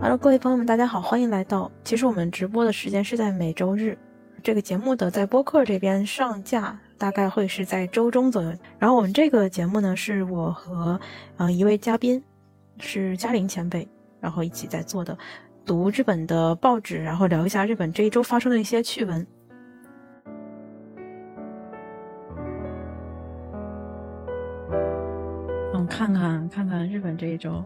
[0.00, 1.68] Hello，各位朋友们，大家好，欢迎来到。
[1.82, 3.98] 其实我们直播的时间是在每周日，
[4.44, 8.52] 这个节目的在播客这边上架大概会是在周中左右。
[8.78, 11.00] 然后我们这个节目呢，是我和
[11.36, 12.22] 呃一位嘉宾，
[12.78, 13.88] 是嘉玲前辈，
[14.20, 15.18] 然后一起在做的，
[15.66, 19.26] 读日本的报纸，然后聊一下日本这一周发生的一些趣闻。
[25.74, 27.64] 嗯，看看看看日本这一周。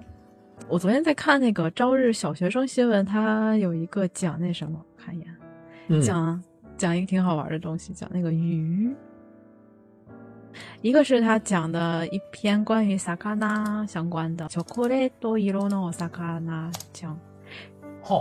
[0.69, 6.43] 我昨天在看那个朝日小学生新闻，他有一个讲那什么，看一眼，讲
[6.79, 8.95] 讲一个挺好玩的东西，讲那个鱼。
[10.81, 17.19] 一个是他讲的一篇关于萨卡纳相关的，巧克力多伊罗诺萨卡纳讲，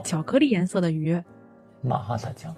[0.03, 1.21] 巧克力颜色的鱼。
[1.81, 2.53] 马哈萨讲。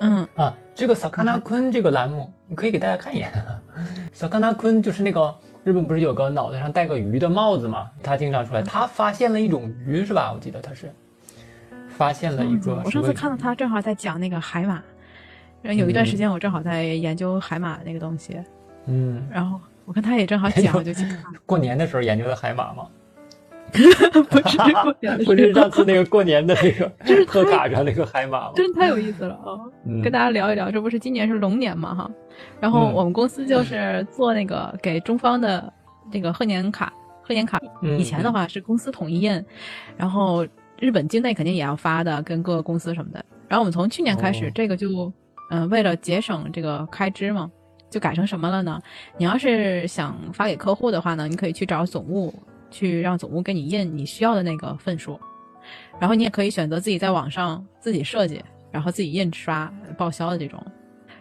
[0.00, 3.30] 嗯啊，这个萨卡纳坤这个栏目，你可以给大家看一眼。
[4.12, 5.34] 萨卡纳坤就是那个。
[5.64, 7.90] 日本不是有个脑袋上戴个鱼的帽子吗？
[8.02, 8.62] 他经常出来。
[8.62, 10.30] 他发现了一种鱼，是吧？
[10.30, 10.92] 我记得他是
[11.88, 12.82] 发现了一个。
[12.84, 14.82] 我上次看到他正好在讲那个海马，
[15.62, 18.38] 有一段时间我正好在研究海马那个东西。
[18.86, 19.26] 嗯。
[19.30, 21.24] 然后我看他也正好讲，我就去看。
[21.46, 22.86] 过年的时候研究的海马吗？
[24.30, 28.52] 不 是过年的，不是上次那个过年的那个， 就是贺卡上那个海马吗？
[28.54, 29.58] 真太有意思了啊！
[30.02, 32.10] 跟大家聊一聊，这不是今年是龙年嘛哈？
[32.60, 35.72] 然后我们公司就是做那个给中方的
[36.12, 37.60] 那个贺年卡，贺年卡
[37.98, 39.44] 以前的话是公司统一印，
[39.96, 40.46] 然后
[40.78, 43.24] 日本境内肯定也要发的，跟各个公司什么的。
[43.48, 45.12] 然后我们从去年开始，这个就
[45.50, 47.50] 嗯为了节省这个开支嘛，
[47.90, 48.80] 就改成什么了呢？
[49.18, 52.32] 你要是想发给客户的话呢，你可以去找总务。
[52.74, 55.18] 去让总部给你印你需要的那个份数，
[56.00, 60.60] 然后你也可以选择自己在网上自己设计，然后自己印刷报销的这种。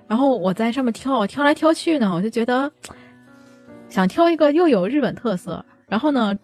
[0.08, 2.72] 然后我在上面挑，我挑来挑去呢，我就觉得
[3.88, 6.36] 想挑一个又有日本特色，然后呢。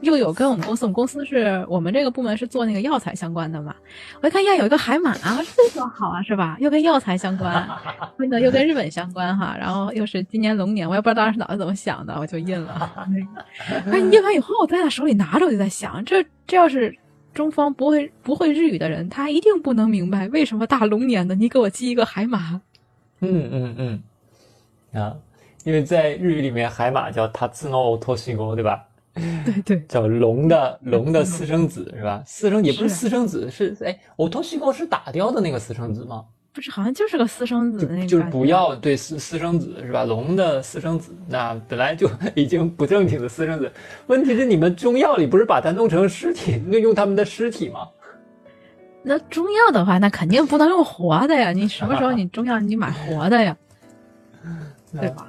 [0.00, 3.74] 又有跟我们公司，我们公司是我们这个部门是做那个药材相关的嘛。
[4.22, 6.56] 我一看呀，有一个海马，这多好啊，是吧？
[6.60, 7.68] 又跟药材相关，
[8.16, 9.56] 那个又跟日本相关哈。
[9.58, 12.90] 然后又是今年龙年，我也不知道当时脑子怎么想的，我就印了。
[13.90, 16.96] 哎，印完以后，我在他手里拿着，我就在想，这这要是
[17.34, 22.60] 中方不会不会日语的人，他一定不能明白为什么大龙年的你给我寄一个海马。
[23.20, 25.16] 嗯嗯嗯，啊，
[25.64, 28.84] 因为在日语里面，海马叫塔兹诺托西ゴ，对吧？
[29.44, 32.22] 对对，叫龙的龙的私生子是吧？
[32.26, 36.24] 私生也不是私生子，是哎，我托西沟是打掉的那个私生子吗？
[36.52, 38.06] 不是，好像就是个私生子那个。
[38.06, 40.04] 就是不要对私私生子是吧？
[40.04, 43.70] 龙的私生子，那本来就 已经不正经的私生子。
[44.06, 47.88] 问题是你们中药里不是把它弄成尸体，那用他们的尸体吗？
[49.04, 51.52] 那中药的话，那肯定不能用活的呀！
[51.52, 53.56] 你什么时候你中药你买活的呀？
[54.98, 55.28] 对吧？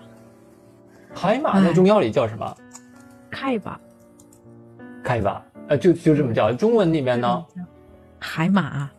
[1.13, 2.57] 海马在中药里叫什么？
[3.29, 3.79] 开吧，
[5.03, 6.51] 开吧，呃，就就这么叫。
[6.53, 7.45] 中文里面呢，
[8.19, 8.90] 海马，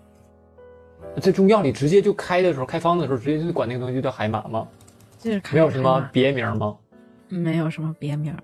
[1.20, 4.66] 在中药里直接就开的时候，开方的时候直接就管那个东西就叫海马吗？
[5.18, 6.76] 就是没有什么别名吗？
[7.28, 8.34] 没有什么别名。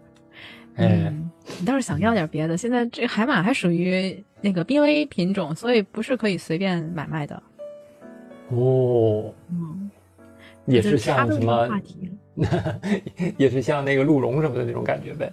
[0.75, 2.57] 嗯，你倒是想要点别的。
[2.57, 7.43] 现在这海马还属于那个濒危品种，所以不是可以随便买卖的。
[8.51, 9.91] 哦，嗯，
[10.67, 11.67] 也是像什么？
[13.39, 15.33] 也是像那个鹿茸什么的那种感觉呗。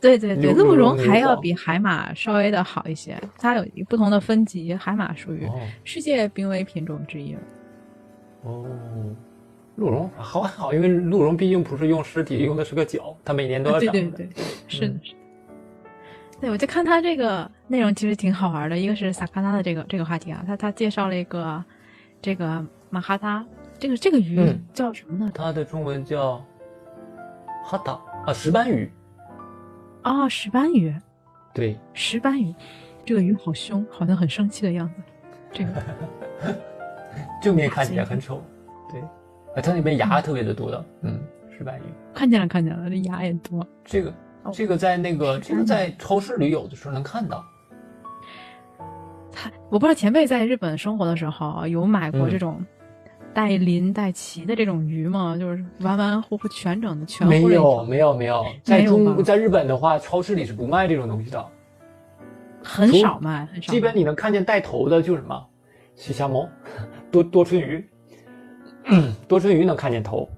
[0.00, 5.48] 对对对，鹿茸还要比海马稍微的好一些，它有不同的分级，海马属于
[5.84, 7.36] 世界濒危品种之一。
[8.42, 8.64] 哦，
[9.76, 13.92] 鹿茸好还好，因为鹿茸毕竟不是用尸体，用的是个脚，它每年都要长。
[13.92, 14.28] 对对对，
[14.68, 15.18] 是的，是的。
[16.40, 21.64] 对，我就看它这个内容其实挺好玩的，一个是萨卡纳的这个这个话题啊，他他介绍了一个
[22.22, 23.44] 这个马哈达。
[23.80, 24.40] 这个这个鱼
[24.74, 25.30] 叫什么呢？
[25.32, 26.44] 它的中文叫
[27.62, 27.92] 哈达
[28.26, 28.90] 啊，石斑鱼。
[30.08, 30.94] 哦，石斑鱼。
[31.52, 32.54] 对，石斑鱼，
[33.04, 34.94] 这个鱼好凶，好像很生气的样子。
[35.52, 35.70] 这个
[37.42, 38.42] 正面看起来很丑，
[38.90, 41.20] 对，啊，它那边牙特别的多的，嗯，
[41.56, 41.82] 石斑鱼。
[42.14, 43.66] 看见了，看见了，这牙也多。
[43.84, 44.14] 这个
[44.52, 47.44] 这个在那个这个在超市里有的时候能看到。
[49.32, 52.64] 他我不知道前辈在日本生活的时候有买过这种。
[53.38, 55.36] 带鳞带鳍的这种鱼吗？
[55.38, 57.24] 就是完完乎乎全整的全。
[57.24, 61.46] 没有没有没有，在中在日本的话，超市里是不卖这种东西的，
[62.64, 63.72] 很少卖，很少。
[63.72, 65.46] 基本你能看见带头的，就是什么
[65.94, 66.48] 西虾猫、
[67.12, 67.88] 多多春鱼，
[69.28, 70.28] 多春鱼能看见头，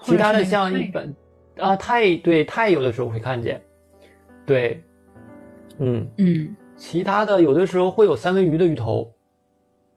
[0.00, 1.14] 其他的像日本
[1.58, 3.60] 啊泰对泰有的时候会看见，
[4.46, 4.82] 对，
[5.76, 9.12] 嗯嗯，其他的有的时候会有三文鱼的鱼头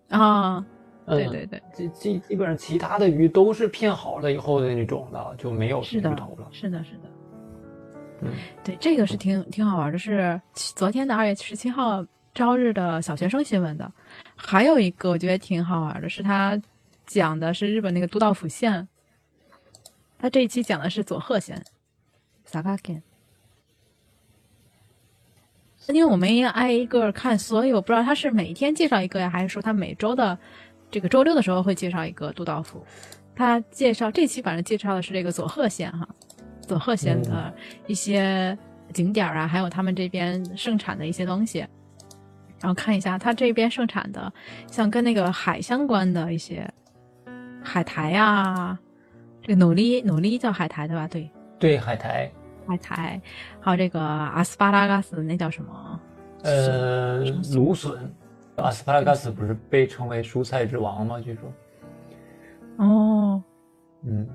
[0.10, 0.66] 啊。
[1.10, 6.48] 对对对，基基基本上其他的鱼都是片好了以后的那种的，就没有鱼头了。
[6.52, 7.10] 是的，是的。
[8.22, 8.32] 嗯，
[8.64, 13.92] 对，这个是挺挺好玩的，是昨天的二月十七号朝日的小学生新闻的。
[14.36, 16.62] 还有一个我觉得挺好玩的，是他
[17.06, 18.88] 讲的是日本那个都道府县。
[20.18, 21.64] 他这一期讲的是佐贺县。
[22.44, 23.02] 萨嘎县。
[25.88, 30.38] 因为我们要挨一个看，所以我不知道他是每天介绍一个呀，还是说他每周的
[30.92, 32.86] 这个周六的时候会介绍一个都道府。
[33.36, 36.08] 他介绍这期反正介绍的是这个佐贺县哈，
[36.62, 37.54] 佐贺县的
[37.88, 38.58] 一些
[38.94, 41.66] 景点啊，还有他们这边盛产的一些东西。
[42.60, 44.34] 然后看一下他这边盛产的，
[44.68, 46.70] 像跟那个海相关的一些
[47.64, 48.78] 海苔啊，
[49.42, 51.08] 这个努力努力叫海苔对吧？
[51.08, 52.30] 对，对海苔。
[52.68, 53.22] 海苔，
[53.62, 56.00] 还有这个阿斯巴拉嘎斯，那叫什么？
[56.44, 58.14] 呃，芦笋。
[58.62, 61.20] 阿斯帕拉加斯不是被称为蔬菜之王吗？
[61.20, 62.86] 据说。
[62.86, 63.44] 哦。
[64.04, 64.28] 嗯，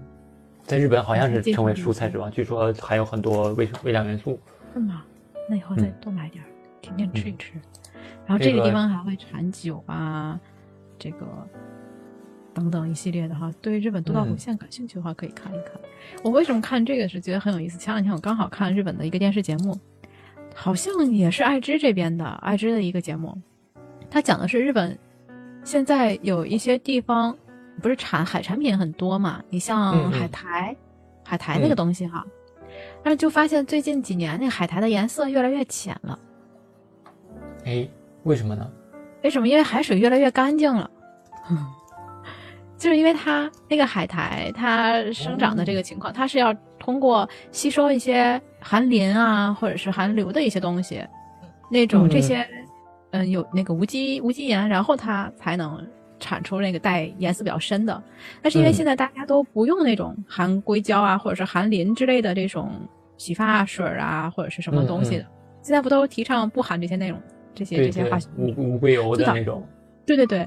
[0.62, 4.38] 在日本好像是称为蔬菜之王，据说含有很多微微量元素。
[4.72, 5.04] 是吗？
[5.48, 6.44] 那以后再多买点，
[6.80, 7.52] 天天吃一吃。
[8.26, 10.40] 然后这个地方还会产酒啊，
[10.98, 11.26] 这个。
[12.54, 15.72] 等等一系列的哈，对日本都道府县感兴趣的话，可以看一看。
[16.22, 17.76] 我为什么看这个是觉得很有意思？
[17.76, 19.76] 前两天我刚好看日本的一个电视节目，
[20.54, 23.36] 好像也是爱知这边的爱知的一个节目，
[24.14, 24.96] 它讲的是日本
[25.64, 27.36] 现在有一些地方
[27.82, 29.42] 不是产海产品很多嘛？
[29.50, 30.76] 你像海苔，
[31.24, 32.24] 海苔那个东西哈，
[33.02, 36.16] 但是就发现最近几年那海苔的颜色越来越浅了。
[37.64, 37.88] 哎，
[38.22, 38.70] 为什么呢？
[39.24, 39.48] 为什么？
[39.48, 40.88] 因为海水越来越干净了。
[42.78, 51.04] 就是因为它那个海苔，它生长的这个情况，它是要通过吸收一些含磷啊，或者是含硫的一些东西，
[51.68, 52.46] 那种这些，
[53.14, 55.80] 嗯，有那个无机无机盐，然后它才能
[56.18, 58.02] 产出那个带颜色比较深的。
[58.42, 62.72] 但是因为现在大家都不用那种含硅胶啊，或者是含磷之类的这种
[63.16, 65.26] 洗发水啊，或者是什么东西的，
[65.62, 67.20] 现在不都提倡不含这些内容，
[67.54, 69.64] 这些这些化学无无硅油的那种？
[70.04, 70.44] 对对对。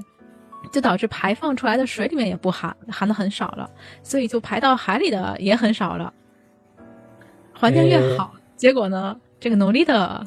[0.72, 3.70] 就导致排放出来的水里面也不含，含的很少了，
[4.02, 6.12] 所以就排到海里的也很少了。
[7.54, 10.26] 环境越好，结果呢，这个努力的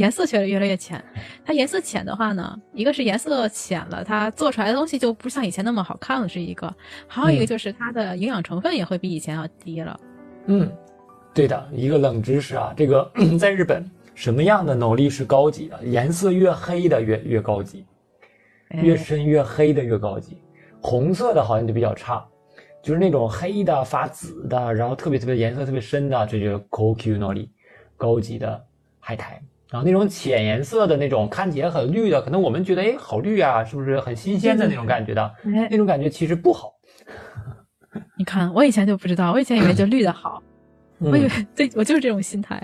[0.00, 1.02] 颜色却越来越浅。
[1.44, 6.66] 它颜色浅的话呢，一个是颜色浅了，它做出来的东西就不像以前那么好看了，是一个；
[7.06, 10.00] 还有一个就是它的营养成分也会比以前要低了。
[10.46, 10.70] 嗯，
[11.34, 15.78] 对的，一个冷知识啊，这个 在日本，什么样的努力是高级的？
[15.84, 17.84] 颜色越黑的越越高级。
[18.82, 20.38] 越深越黑的越高级，
[20.80, 22.24] 红色的好像就比较差，
[22.80, 27.48] 就是那种黑的发紫的，然后特别特别颜色特别深的，这就是 Koku Nori，
[27.96, 28.64] 高级的
[29.00, 29.42] 海苔。
[29.70, 35.34] 然后那种浅颜色的那种看起来很绿的，可能我们觉得哎好绿啊，是不是很新鲜的那种感觉的？
[35.70, 36.72] 那种感觉其实不好。
[38.16, 40.42] 你看，我以前就不知道，我以前以为就绿的好，
[40.98, 42.60] 我以为对我就是这种心态。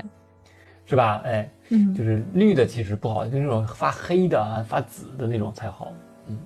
[0.88, 1.20] 是吧？
[1.24, 5.92] 哎，嗯，就是绿的其实不好，就那种发黑的啊、发紫的那种才好。
[6.28, 6.38] 嗯，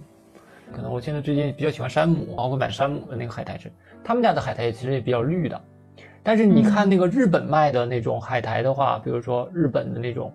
[0.72, 3.70] 可能我现在最近比较喜欢山姆，我会买山姆的那个海苔吃。
[4.02, 5.60] 他们家的海苔其实也比较绿的，
[6.22, 10.32] 但是你看那个日本卖的那种海苔的话，比如说日本的那种，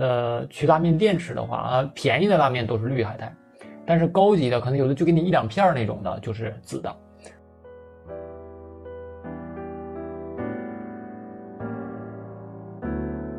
[0.00, 3.30] 呃，去拉面店吃的话啊，便宜的拉面都是绿海苔，
[3.84, 6.96] 但是高级的可能有的就给你一两片那种的，就是紫的。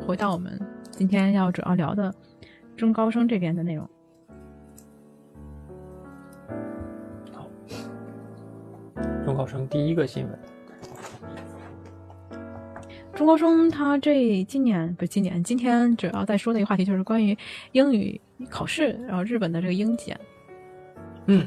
[0.06, 0.56] 回到我们
[0.92, 2.14] 今天要主要聊的
[2.76, 3.88] 中高生这边的内容。
[7.32, 7.48] 好，
[9.24, 10.38] 中高生第一个新闻。
[13.14, 17.36] 中高生他这今年不是今年，今天主要在说的一个话题就是关于
[17.72, 20.18] 英语考试，然后日本的这个英检。
[21.26, 21.46] 嗯，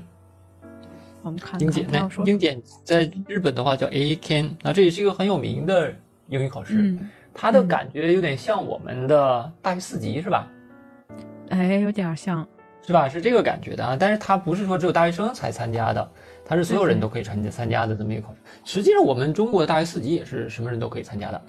[1.23, 1.87] 我们看英检，
[2.25, 5.91] 英检在日本的话叫 A Can，那这也是一个很有名的
[6.27, 6.95] 英语考试。
[7.33, 10.47] 它的感觉有点像我们的大学四级，是吧？
[11.49, 12.47] 哎，有点像，
[12.85, 13.09] 是吧？
[13.09, 13.97] 是这个感觉的啊。
[13.99, 16.11] 但是它不是说只有大学生才参加的，
[16.45, 18.37] 它是所有人都可以参加参加的这么一个考试。
[18.63, 21.41] 实际上，我们中国的大学四级也是什么人都可以参加的。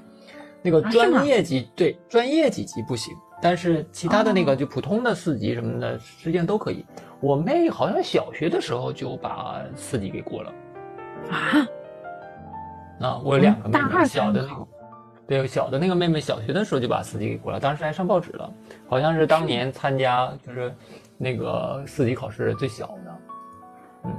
[0.62, 6.84] 那个专业级对专业几级不行，但是其他的那个就普通的四级什么的，实际上都可以。
[7.20, 10.52] 我妹好像小学的时候就把四级给过了。
[11.30, 11.66] 啊？
[13.00, 14.66] 啊，我有两个妹妹小的那个。
[15.26, 18.48] 对，小的那个妹妹小学的时候就把四级给过了，当时还上报纸了，
[18.88, 20.72] 好像是当年参加就是
[21.18, 23.18] 那个四级考试最小的。
[24.04, 24.14] 嗯，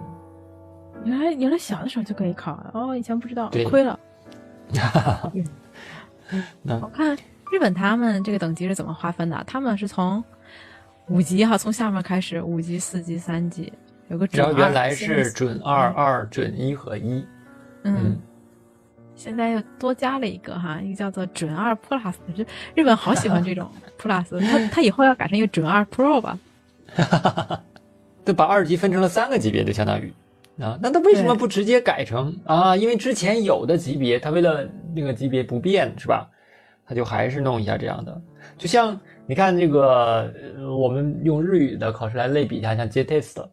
[1.06, 3.98] 原来原来小的时候就可以考哦，以前不知道，亏了。
[4.76, 5.32] 哈
[6.68, 6.80] 哈。
[6.82, 7.16] 我看
[7.52, 9.44] 日本他们这个等级是怎么划分的？
[9.48, 10.24] 他们是从
[11.08, 13.72] 五级哈，从下面开始，五级、四级、三级，
[14.10, 14.54] 有个准二。
[14.54, 17.26] 原来是准二、二准一和一。
[17.84, 18.18] 嗯。
[19.16, 23.68] 现在又多加了一个哈，一个叫做准二 Plus，就日本好喜欢这种
[24.00, 26.38] Plus，他他以后要改成一个准二 Pro 吧？
[26.96, 27.64] 哈哈哈哈
[28.24, 30.14] 都把二级分成了三个级别，就相当于
[30.60, 32.76] 啊，那他为什么不直接改成啊？
[32.76, 36.30] 因为之前有的级别，他为了那个级别不变是吧？
[36.86, 38.22] 他就还是弄一下这样的，
[38.58, 40.34] 就像你看这个，
[40.80, 43.46] 我们用日语的考试来类比一下，像 JTEST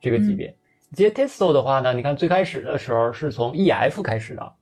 [0.00, 0.52] 这个级别
[0.96, 4.52] ，JTEST 的话呢，你看最开始的时候是从 EF 开始的，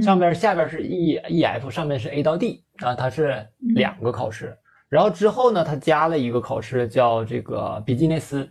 [0.00, 4.56] 上边下边是 E EF，上面是 A 到 D 啊，它是两个考试。
[4.88, 8.48] 然后之后呢，它加了一个考试叫这个比基内斯，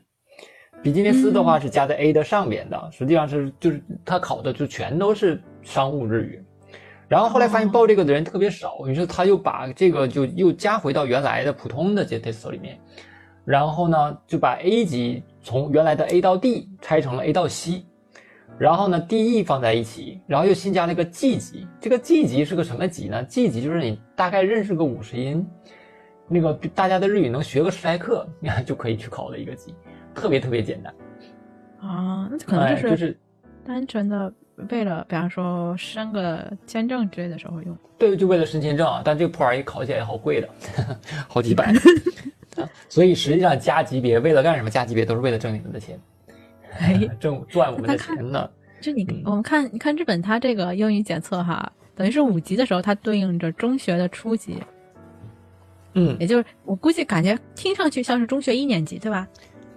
[0.84, 6.44] 比基尼斯的话是加在 A 的上边的，实际上是就是他考的就全都是商务日语。
[7.08, 12.80] 然后后来发现报这个的人特别少，于是他又把这个就又加回到原来的普通的 JTS 里面，
[13.46, 17.84] 然后呢就把 A 级从原来的 A 到 D 拆成了 A 到 C，
[18.58, 21.68] 然后呢 DE 放在一起，然后又新加了一个 G 级。
[21.80, 25.46] 这个 G 级是个什么级呢？G 级就是你大概认识个五十音。
[26.34, 29.76] 那个大家的日语能学个十来课，你看就可以去考的一个级，
[30.14, 30.94] 特别特别简单。
[31.80, 33.18] 啊，那可能就是
[33.66, 34.32] 单纯的
[34.70, 37.76] 为了，比方说申个签证之类的时候用。
[37.98, 39.02] 对，就为了申签证啊。
[39.04, 40.50] 但这个破玩意考起来也好贵的，
[41.28, 41.74] 好几百。
[42.90, 44.70] 所以实际上加级别为了干什么？
[44.70, 46.00] 加级别都是为了挣你们的钱，
[46.80, 48.50] 哎 挣赚我们的钱呢。
[48.82, 54.58] 就你我们看，你看日本它这个英语检测哈，等于是五级的时候，它对应着中学的初级。
[55.94, 59.28] 嗯，也就是我估计感觉听上去像是中学一年级，对吧？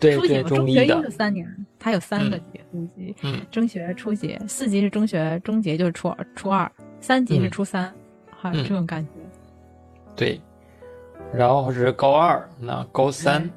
[0.04, 6.70] 对，初级中学又是三年，它有三个级，五级，嗯，中学初级，四级是中学中级，就是初二，初二，
[7.00, 7.90] 三级是初三，
[8.30, 9.11] 哈，这种感觉。
[10.14, 10.38] 对，
[11.32, 13.50] 然后是高二，那高三，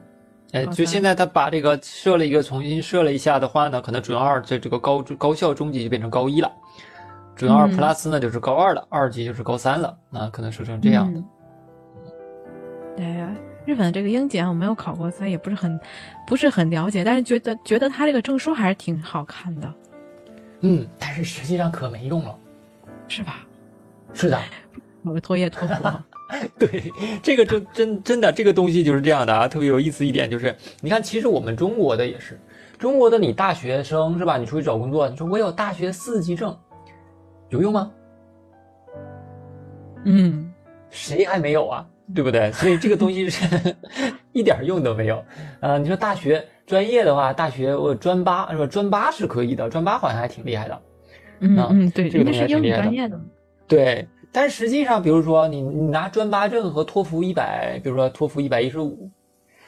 [0.54, 6.50] 哎，就现在他把这个设了一个重新设了一下的话呢，可能准二这这个高高校中级就变成高一了，
[7.36, 11.22] 准二 plus 呢就是高二了，二级就是高三了，那可能设成这样的。
[12.96, 13.06] 对，
[13.68, 15.78] 日本的这个英检我没有考过，所以也不是很，
[16.26, 17.04] 不是很了解。
[17.04, 19.74] 但是觉得觉得他这个证书还是挺好看的。
[20.62, 22.34] 嗯，但是实际上可没用了，
[23.10, 23.46] 是吧？
[24.14, 24.40] 是的，
[25.04, 25.74] 考个托业托福。
[26.58, 29.50] 对，这个真真真的这个东西就是这样的啊。
[29.50, 32.40] 特别有意思一点就是，你看，其实我们中国的也是，
[32.78, 34.38] 中国的你大学生是吧？
[34.38, 36.58] 你出去找工作，你说我有大学四级证，
[37.50, 37.92] 有用吗？
[40.06, 40.54] 嗯，
[40.90, 41.86] 谁还没有啊？
[42.16, 42.52] 对不对？
[42.54, 43.76] 所以这个东西是
[44.32, 45.24] 一点用都没有
[45.60, 45.78] 啊！
[45.78, 48.66] 你说大学专业的话，大学我专八是吧？
[48.66, 50.82] 专八是可以的，专八好像还挺厉害的。
[51.40, 53.20] 嗯嗯，对，这个东西挺厉害的。
[53.68, 59.10] 对，但实际上，比如说你你拿专八证和托福一百，比如说托福一百一十五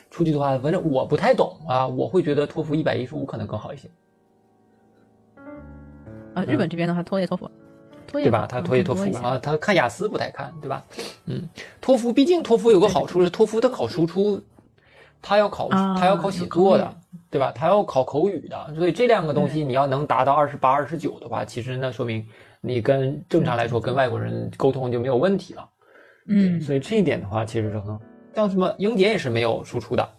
[0.10, 3.89] 出去的话，反正我不太懂啊，我会觉得托福一百一十五可能更好一些。
[6.34, 7.51] 啊，日本这边的话，托业托福。
[8.12, 8.48] 对吧？
[8.50, 10.84] 他托业托福啊，他看雅思不太看，对吧？
[11.25, 11.48] 嗯，
[11.80, 14.42] 托福毕竟托福有个好处是托福它考输出，
[15.22, 16.96] 他要考他要考写作的，
[17.30, 17.51] 对吧？
[17.54, 22.25] 他要考口语的，所以这两个东西你要能达到二十八、二十九的话，其实那说明
[22.62, 25.70] 你跟正常来说跟外国人沟通就没有问题了。
[26.28, 28.00] 嗯，所以这一点的话其实是很
[28.36, 30.10] 像什么英检也是没有输出的，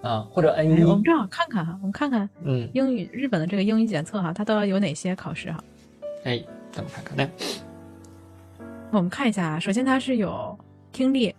[0.00, 0.84] 啊，或者 N 一。
[0.84, 5.62] 我们正好看看哈，我们看看嗯英语日本的这个英语检测哈，它都要有哪些考试哈？
[6.24, 6.42] 哎。
[6.76, 7.30] 咱们看看来，
[8.92, 9.58] 我们看一下啊。
[9.58, 10.58] 首先，它是有
[10.92, 11.34] 听力，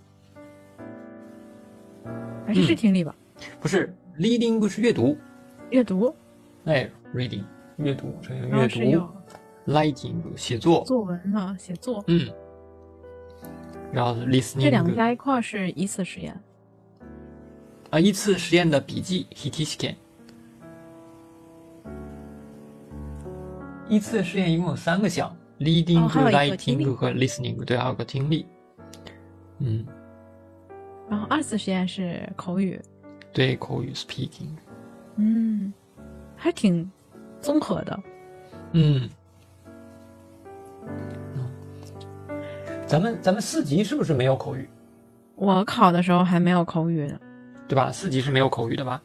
[2.48, 3.15] 还是是听力吧？
[3.60, 5.15] 不是，reading 不是阅读，
[5.70, 6.12] 阅读。
[6.65, 7.44] 哎，reading
[7.75, 9.08] 阅读，这个阅读。
[9.67, 12.03] writing 写作，作文啊，写作。
[12.08, 12.27] 嗯。
[13.91, 16.36] 然后 listening 这两个加一块是一次实验。
[17.91, 19.50] 啊，一次实验的笔记 h
[23.89, 27.63] 一次试验一共有三个项：reading、writing 和 listening。
[27.63, 28.46] 对，还有个听力。
[29.60, 29.86] 嗯。
[31.10, 32.79] 然后二次实验是口语。
[33.32, 34.50] 对，口语 speaking。
[35.15, 35.74] 嗯，
[36.36, 36.89] 还挺
[37.39, 38.00] 综合的。
[38.74, 39.10] 嗯。
[42.86, 44.70] 咱们咱们四级是不是没有口语？
[45.36, 47.20] 我考的时候还没有口语呢。
[47.67, 47.91] 对吧？
[47.91, 49.01] 四级是没有口语的吧？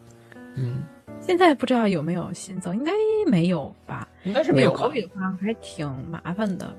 [0.56, 0.82] 嗯。
[1.20, 2.92] 现在不知道有没有新增，应该
[3.26, 4.08] 没有吧？
[4.24, 4.72] 应该是没有。
[4.72, 6.74] 口语的话还挺麻烦的。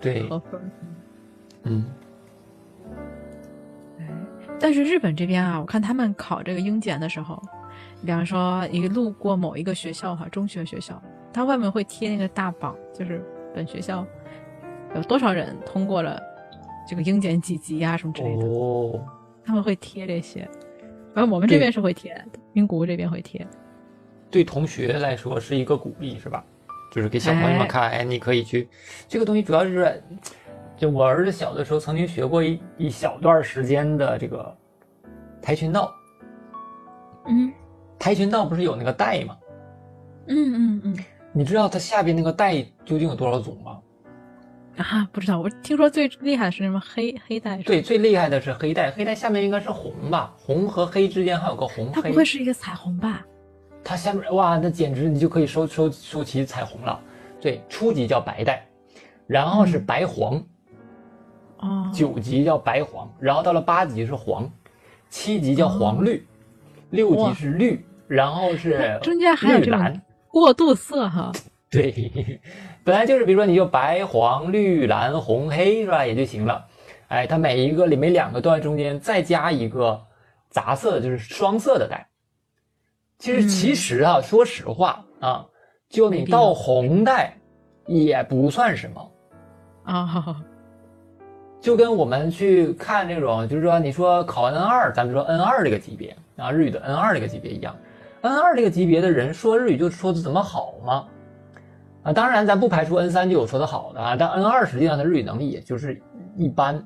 [0.00, 0.28] 对。
[1.64, 1.84] 嗯。
[3.98, 4.08] 哎，
[4.58, 7.40] 但是日本这边啊，我看他们考这个英检的时候，
[8.00, 11.00] 比方说一路过某一个学校哈，中学学校，
[11.32, 13.22] 它外面会贴那个大榜，就是
[13.54, 14.06] 本学校
[14.94, 16.20] 有多少人通过了
[16.88, 18.44] 这个英检几级啊什么之类的。
[18.46, 19.00] 哦。
[19.44, 20.48] 他们会贴这些，
[21.12, 23.44] 然后我们这边是会贴，名古屋这边会贴。
[24.30, 26.44] 对同学来说是一个鼓励，是吧？
[26.90, 28.68] 就是给小朋友们看，哎，你可以去。
[29.08, 30.02] 这个东西主要是，
[30.76, 34.56] 就我儿子小的时候曾经学过一一小段时间的这个
[35.40, 35.94] 跆拳道。
[37.26, 37.52] 嗯，
[37.98, 39.36] 跆拳道不是有那个带吗？
[40.26, 40.96] 嗯嗯嗯。
[41.32, 43.78] 你知道它下边那个带究竟有多少种吗？
[44.76, 45.38] 啊，不知道。
[45.38, 47.56] 我听说最厉害的是什么黑黑带？
[47.58, 48.90] 对，最厉害的是黑带。
[48.90, 50.32] 黑带下面应该是红吧？
[50.36, 51.92] 红和黑之间还有个红黑。
[51.92, 53.24] 它不会是一个彩虹吧？
[53.82, 57.00] 它下面哇，那简直你就可以收收收齐彩虹了。
[57.40, 58.66] 对，初级叫白带，
[59.26, 60.42] 然后是白黄，
[61.58, 64.48] 哦，九级叫白黄，然后到了八级是黄，
[65.08, 66.26] 七级叫黄绿，
[66.90, 70.00] 六级是绿，然后是中间还有这蓝。
[70.28, 71.32] 过渡色哈。
[71.70, 72.40] 对，
[72.84, 76.04] 本来就是比如说你就白黄绿蓝红黑是吧？
[76.04, 76.66] 也就行了，
[77.08, 79.98] 哎，它每一个里面两个段中间再加一个
[80.50, 82.06] 杂色的，就是双色的带。
[83.20, 85.46] 其实，其实啊，说实话啊，
[85.90, 87.36] 就你到红带，
[87.86, 89.12] 也不算什么
[89.84, 90.42] 啊。
[91.60, 97.76] 就跟我们去看这种，就是说，你说考 N 二，咱们说 N 二这个级别啊，日语的 N 二这个级别一样。
[98.22, 101.06] N 二这个级别的人说日语就说的怎么好吗？
[102.04, 106.00] 啊，当然咱不排除 N 三就有说的好的啊，但 N 二实际上的日语能力也就是
[106.34, 106.82] 一般，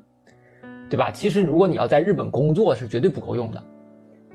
[0.89, 1.09] 对吧？
[1.11, 3.63] 其实如果你要在日本工作，是绝对不够用的。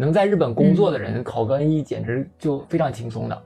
[0.01, 3.43] 能在日本工作的人考个 N 一简直就非常轻松的，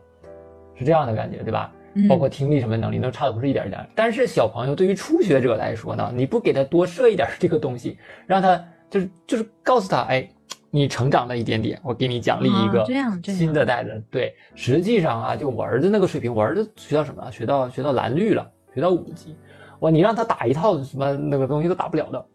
[0.77, 1.73] 是这样的感觉，对吧？
[2.09, 3.85] 包括听力什么能力都差的不是一点一点。
[3.93, 10.29] 但是小朋友对于初学者来说呢，你不给他多设一点这个东西，让他就是就是告诉他，哎，
[10.71, 12.85] 你成长了一点点，我给你奖励一个
[13.25, 14.01] 新的袋子。
[14.09, 17.29] 对，实际上啊，就我儿子那个水平，我儿子学到什么？
[17.33, 19.35] 学到学到蓝绿了，学到五级。
[19.81, 22.27] 哇，你让他打一套什么那个东西都打不了的，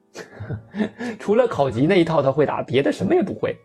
[1.20, 3.58] 除了考级那一套他会打，别的什么也不会。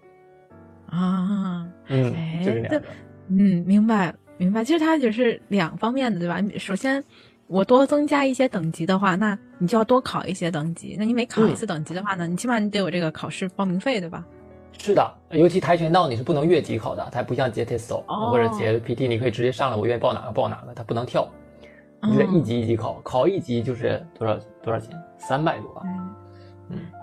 [0.95, 2.13] 啊， 嗯，
[2.45, 2.83] 就是这样。
[3.29, 4.63] 嗯，明白明白。
[4.65, 6.43] 其实它就是两方面的，对吧？
[6.59, 7.03] 首先，
[7.47, 10.97] 我多增加一些等级的话，那你就要多考一些等级。
[10.99, 14.25] 那你每考一次等级的话呢，你起码你得有这个考试报名费，对吧？
[14.77, 21.29] 是的，尤其跆拳道你是不能越级考的，它不像接 t e s t 或者 JPT，你可以直接上来，我愿意报哪个报哪个，它不能跳，
[22.03, 24.91] 你得一级一级考，考一级就是多少多少钱？
[25.17, 25.83] 三百多吧。
[25.85, 26.14] 嗯，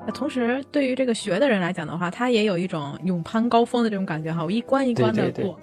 [0.05, 5.59] 那同时对于这个学的人来讲的话，他也有一种勇攀高峰的这种感觉哈，我一关一关的过，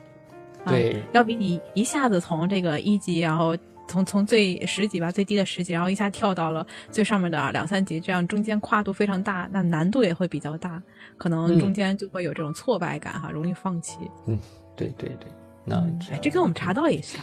[0.67, 3.57] 对，要比你一下子从这个一级，然后
[3.89, 10.81] 从从最十级吧，最低的十级，然后一下跳到了最上面的两三级，这样中间跨度非常大，那难度也会比较大，
[11.17, 13.99] 可能中间就会有这种挫败感哈，容易放弃。
[14.27, 14.39] 嗯，
[14.77, 15.29] 对对对，
[15.65, 15.83] 那
[16.21, 17.21] 这跟我们茶道也像，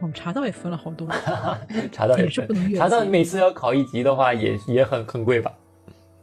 [0.00, 1.08] 我们茶道也分了好多，
[1.92, 5.52] 茶道也是不能越茶道每次要考一级的话，也也很很贵吧？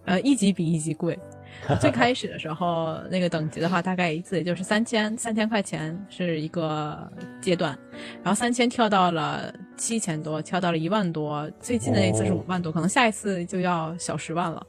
[0.05, 1.17] 呃，一级比一级贵。
[1.79, 6.97] 最开始的时候，那个等级的话，大概一次也就是三千三千块钱是一个
[7.39, 7.77] 阶段，
[8.23, 14.65] 然后三千跳到了七千多，跳到了一万多，最近的那次是五万多，可能下一次就要小十万了。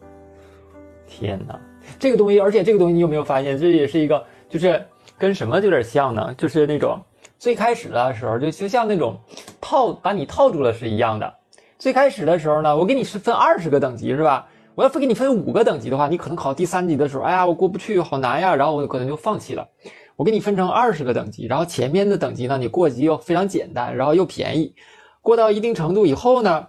[1.07, 1.59] 天哪，
[1.99, 4.85] 这个东西，而且这个东西你有没有发现，这也是一个，就是
[5.17, 6.35] 跟什么有点像呢？
[6.37, 7.01] 就是那种
[7.39, 9.19] 最开始的时候，就就像那种
[9.61, 11.33] 套把你套住了是一样的。
[11.79, 14.47] 最开始的时候呢，我给你是分二十个等级，是吧？
[14.75, 19.69] 我要分给你分五个等级的话，你可能考第三级的时候，哎呀，我过不去，好难呀，然后我可能就放弃了。
[20.17, 24.75] 我给你分成二十个等级，然后前面的等级呢，你过级又非常简单，然后又便宜。
[25.21, 26.69] 过到一定程度以后呢，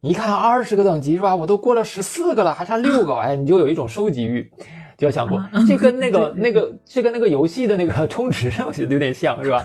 [0.00, 1.34] 你看二十个等级是吧？
[1.34, 4.50] 我都过了十四个了，还差六个，哎，你就有一种收集欲。
[4.96, 9.64] 就要想过，这跟那个 那个，这跟那个游戏的那个充值，我觉得有点像是吧？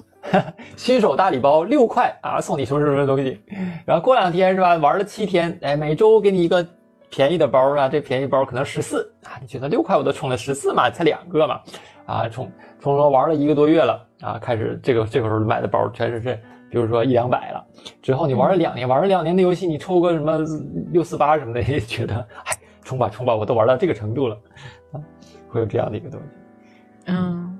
[0.76, 3.38] 新手大礼包六块啊，送你什么什么东西，
[3.84, 4.76] 然后过两天是吧？
[4.76, 6.66] 玩了七天，哎，每周给你一个
[7.10, 11.60] 便宜的包啊，这便宜包可能十四啊，你觉得六块我都充了十四嘛，才两个嘛，
[12.06, 12.50] 啊，充
[12.80, 16.32] 充了玩了一个多月了啊，开始这个这个时候买的包全是这，
[16.70, 17.62] 比如说一两百了，
[18.00, 20.38] 之后你玩了两年，玩了两年的游戏，你抽个什么
[20.90, 22.56] 六四八什么的，也觉得哎。
[22.84, 24.38] 冲吧冲吧，我都玩到这个程度了，
[24.92, 25.00] 啊，
[25.48, 26.26] 会有这样的一个东西。
[27.06, 27.58] 嗯，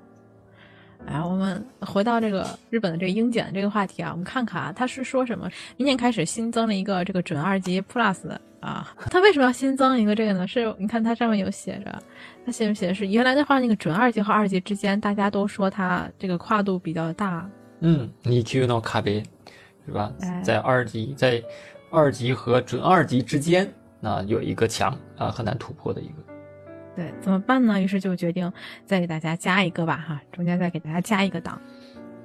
[1.07, 5.51] 哎，我们回到这个日本的这个英检这个话题啊，我们看看啊，他是说什么？
[5.77, 10.47] 明年开始新增了一个这个准二级 Plus 啊，他为什么要新增一个这个呢？
[10.47, 12.03] 是你看它上面有写着，
[12.47, 17.47] 它写着写的是原来的话，那个准二级和二级之间，大家都说它这个跨度比较大。
[17.81, 19.23] 嗯，你就那卡别
[19.85, 20.11] 是吧？
[20.43, 21.43] 在二级，在
[21.91, 23.71] 二级和准二级之间。
[24.05, 26.15] 那有一个墙啊，很难突破的一个。
[26.95, 27.81] 对，怎么办呢？
[27.81, 28.53] 于是就决定
[28.85, 31.59] 再给大家加一个吧，哈，中间再给大家加一个档。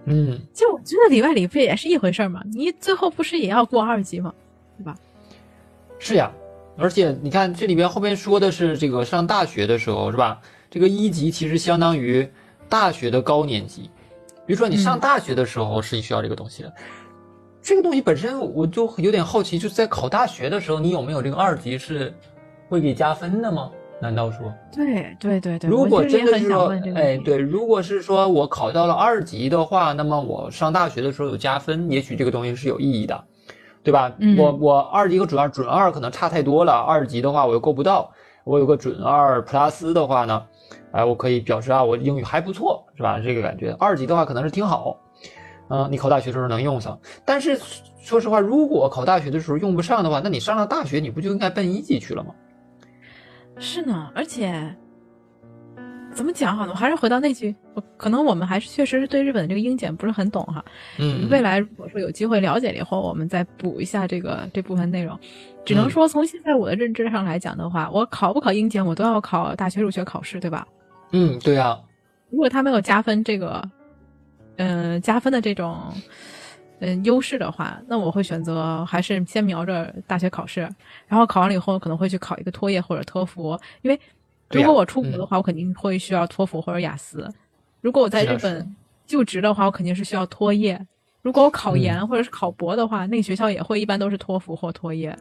[0.04, 2.44] 嗯，其实我觉得里外里不也是一回事儿吗？
[2.52, 4.34] 你最后不是也要过二级吗？
[4.78, 4.94] 对吧？
[5.98, 6.30] 是呀，
[6.78, 10.42] 而且你看这里边后面说的是这个上大学的时候是吧？
[10.70, 12.30] 这个一级其实相当于
[12.68, 13.90] 大学的高年级，
[14.46, 16.74] 比如说你上大学的时候是需要这个东西的，
[17.62, 22.14] 这个东西本身我就有点好奇，就是在考大学的时候，你有没有这个二级是
[22.68, 23.70] 会给加分的吗？
[24.02, 24.52] 难道说？
[24.72, 25.70] 对对对对。
[25.70, 33.22] 如果真的是说，哎，对，如果是说我考到了二级的话，那么我上大学的时候有加分，也许这个东西是有意义的，
[33.84, 34.10] 对吧？
[34.38, 38.10] 我我二级和准二，准二可能差太多了，二级的话我又够不到，
[38.46, 40.46] 我有个准二 plus 的话呢，
[40.94, 43.20] 哎，我可以表示啊，我英语还不错，是吧？
[43.20, 43.76] 这个感觉。
[43.78, 44.98] 二级的话可能是挺好，
[45.70, 47.00] 嗯，你考大学的时候能用上。
[47.24, 47.60] 但是
[48.02, 52.34] 说实话，如果考大学的时候用不上的话，那你上了大学，你不就应该奔一级去了吗？
[53.58, 54.76] 是呢，而且
[56.12, 56.72] 怎么讲好呢？
[56.72, 57.56] 我还是回到那句，
[57.98, 60.64] 可能我们还是确实是对日本的这个英检不是很懂哈。
[60.98, 65.18] 嗯，未来如果说有机会了解了以后，我们再补一下这个这部分内容。
[65.66, 70.68] 只能说从现在我的认知上来讲的话，我考不考英检，我都要考大学入学考试，对吧？
[71.12, 71.80] 嗯，对啊。
[72.32, 73.62] 如果他没有加分这个，
[74.60, 75.92] 嗯，加分的这种。
[76.82, 80.62] 嗯，优势的话，那我会选择还是先瞄着大学考试，
[81.10, 84.00] 然后考完了以后可能会去考一个托业或者托福，因为
[84.50, 87.30] 如果我出国的话，我肯定会需要托福或者雅思。
[87.82, 88.74] 如果我在日本
[89.06, 90.80] 就职的话，我肯定是需要托业。
[91.22, 95.14] 如果我考研或者是考博的话，那个学校也会一般都是托福或托业。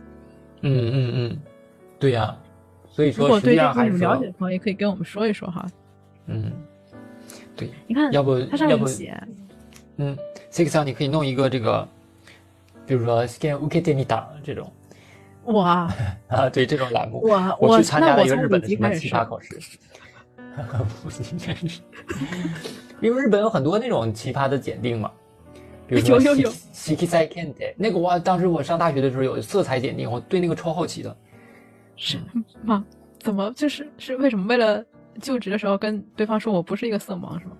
[0.60, 1.40] 嗯嗯嗯，
[1.98, 2.36] 对呀。
[2.88, 5.66] 所以说，如果对这部分了解的朋友，也可以跟我们说一说哈。
[6.26, 6.52] 嗯，
[7.58, 7.68] 对。
[7.86, 9.22] 你看，要不它上面写，
[9.98, 10.16] 嗯。
[10.50, 11.86] Six 上你可以弄一个这个，
[12.86, 14.72] 比如说 Scan Ukete Nita 这种，
[15.44, 15.92] 哇
[16.26, 19.60] 啊，对这种栏目，我我去参加了一个日本的什么奇葩考试，
[23.02, 25.10] 因为日本有很多那种奇葩的检定嘛，
[25.86, 31.14] 比如说 Sikisai Kente 那个哇，当时我上大学的时候有色彩检定，我对那个超好奇的，
[31.94, 32.16] 是
[32.64, 32.82] 吗？
[33.18, 34.82] 怎么就是是为什么为了
[35.20, 37.56] 就职的时候跟对方说我不是一个色盲是吗？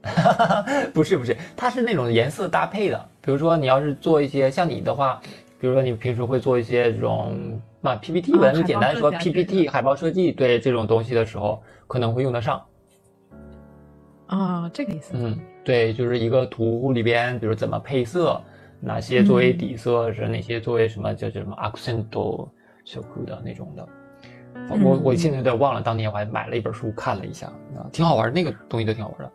[0.94, 3.08] 不是不是，它是那种颜色搭配的。
[3.20, 5.20] 比如说，你要是做一些像你的话，
[5.60, 12.64] 比如说你平时会做一些这种啊 PPT 文，简单说 PPT 海报设计，对这种东西的时候可能会用得上。
[14.28, 15.14] 啊，这个意思。
[15.14, 18.40] 嗯，对，就是一个图里边，比如怎么配色，
[18.80, 22.48] 哪些作为底色，是哪些作为什么叫叫什么 accent
[22.84, 23.88] 小库的那种的。
[24.70, 29.32] 我我现在有点忘了，当年我还买了一本书看了一下，啊，挺好玩，那个东西都挺好玩的。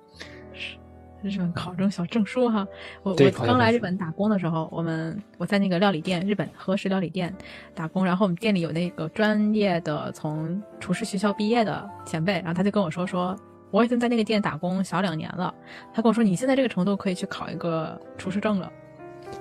[0.54, 0.78] 是
[1.22, 2.68] 日本考这种小证书哈，
[3.02, 7.34] 我我刚来日本打工的时候，我们我在那个料理店，日本和食料理店
[7.74, 13.36] 打工，然后我们店里有那个专业的从厨师学校毕业的前辈，然后他就跟我说说，
[13.72, 15.54] 我已经在那个店打工小两年了，
[15.94, 18.72] 他跟我说你现在这个程度可以去考一个厨师证了，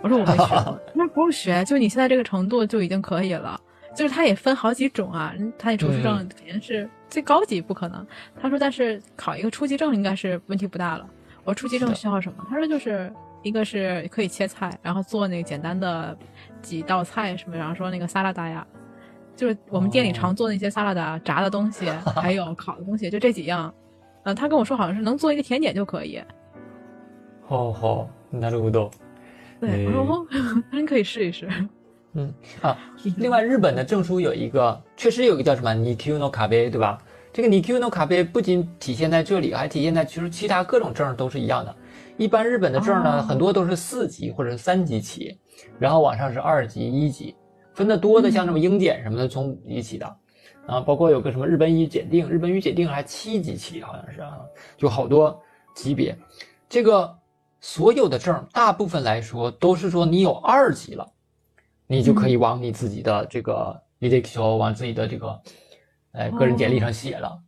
[0.00, 3.60] 我说我没学， 那不用学，就你现在这个程度就已经可以了，
[3.95, 8.05] 就是他也分好几种啊，他那厨师证肯定是最高级不可能，
[8.39, 11.07] 他说但是考一个初级证应该是问题不大了。
[11.43, 12.45] 我初级证需要什么？
[12.49, 13.11] 他说就是
[13.41, 16.17] 一个是可以切菜，然后做那个简单的
[16.61, 18.67] 几道菜什么，然后说那个沙拉达呀，
[19.35, 23.73] 就是我们店里常做那些沙拉达炸的东西， 还有烤的东西，就这几样。
[24.23, 26.21] 嗯，他跟我说好像是能做一个甜点就可以。
[27.45, 28.91] 好好，なるほど。
[29.61, 30.27] 对，我说
[30.69, 31.47] 真可以试一试。
[32.14, 32.78] 嗯啊，
[33.16, 36.98] 另外日本的证书有一个，确实有一个叫什么 Nikko no Kabe，对吧？
[37.32, 41.74] 这个尼 Q 诺卡贝不仅体现在这里，还体现在其实其他各种证都是一样的。
[42.18, 45.38] 一般日本的证呢，很多都是四级或者三级起，
[45.78, 47.34] 然后往上是二级、一级，
[47.72, 50.06] 分的多的像什么英检什么的从一起的，
[50.66, 54.40] 啊，包括有个什么日本语检定，日本语检定还七级起，好像是啊，
[54.76, 55.40] 就好多
[55.74, 56.14] 级别。
[56.68, 57.16] 这个
[57.62, 61.10] 所有的证大部分来说都是说你有二级了，
[61.86, 65.40] 你就可以往你自己的这个你得求往自己的这个。
[66.14, 67.40] 哎，个人简历上写了，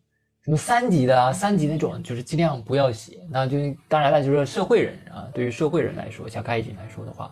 [0.42, 3.20] 什么三级的啊，三级那种就是尽量不要写。
[3.31, 7.27] 那就当然了，就是社会人啊，对于社会人来说，像开井来说的话，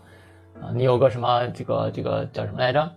[0.60, 2.92] 啊，你有个什么这个这个叫什么来着？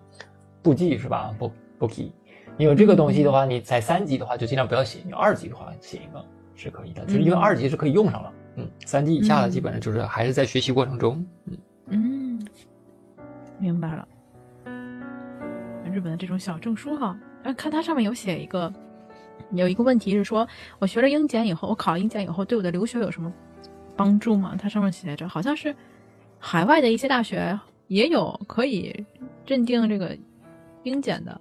[0.61, 1.33] 簿记是吧？
[1.39, 2.11] 簿簿记，
[2.57, 4.99] 你有这个东西的话，你在三级的话就尽量不要写。
[5.05, 6.21] 你二级的话写一个
[6.55, 8.33] 是可以的，就是因为二级是可以用上了。
[8.57, 11.25] 嗯，三级以下的基本上就是还是在学习过程中。
[11.45, 12.24] 嗯嗯，
[13.59, 14.07] 明白了。
[15.93, 17.17] 日本的这种小证书哈。
[17.57, 18.73] 看它上面有写一个，
[19.51, 20.47] 有一个问题是说，
[20.79, 23.31] 我学了英检以后，我考了英检以后，对我的留学有什么
[23.95, 24.55] 帮助吗？
[24.59, 25.75] 它上面写着，好像是
[26.39, 29.05] 海外的一些大学也有可以
[29.45, 30.17] 认定这个
[30.81, 31.39] 英检的，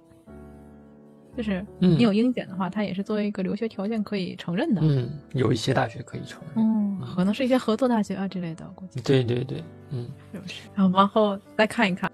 [1.35, 4.81] 就是你有英检的话，它也是作为一个留学条件可以承认的。
[4.83, 6.65] 嗯，有一些大学可以承认。
[6.65, 9.01] 嗯，可能是一些合作大学啊之类的，估计。
[9.01, 10.61] 对对对，嗯，是不是？
[10.73, 12.11] 然后往后再看一看，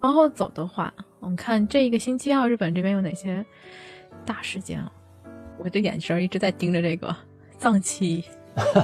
[0.00, 0.92] 往后走的话。
[1.20, 3.44] 我们看这一个星期啊，日本这边有哪些
[4.26, 4.90] 大事件啊？
[5.58, 7.14] 我的眼神一直在盯着这个
[7.58, 8.24] 藏期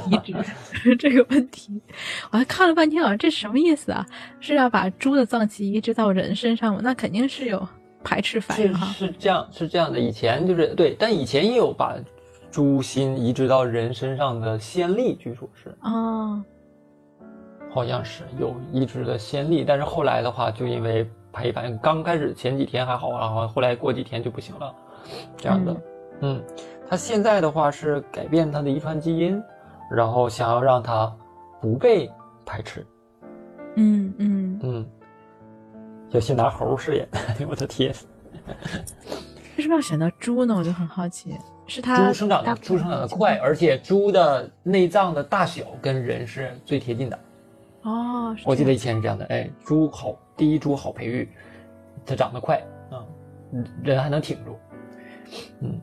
[0.08, 1.82] 移植这个问题，
[2.30, 4.06] 我还看了半天啊，这什么意思啊？
[4.38, 6.80] 是要把猪的脏器移植到人身上吗？
[6.84, 7.68] 那肯定是有
[8.02, 8.86] 排斥反应哈。
[8.86, 9.98] 是这样，是这样的。
[9.98, 11.96] 以前就是对，但以前也有把
[12.50, 16.42] 猪心移植到人身上的先例，据说是啊，
[17.70, 24.74] 好像是有移植的先例，但是后来的话，就因为排异反应，刚开始前几天还好，然后后来过几天就不行了，
[25.36, 25.76] 这样的。
[26.20, 26.42] 嗯，
[26.88, 29.42] 他现在的话是改变他的遗传基因。
[29.90, 31.10] 然后想要让他
[31.62, 32.10] 不被
[32.44, 32.86] 排斥，
[33.76, 34.86] 嗯嗯嗯，
[36.10, 37.08] 要先拿猴试验，
[37.48, 37.94] 我的天！
[39.56, 40.54] 为什么要选择猪呢？
[40.56, 47.18] 我就很好奇，是它猪生长的猪生长的快，而且猪的内脏的大小跟人是最贴近的。
[47.82, 51.28] 哦，我记得以前是这样的，哎，猪好，第一猪好培育，
[52.06, 53.04] 它长得快啊，
[53.82, 54.58] 人还能挺住，
[55.60, 55.80] 嗯，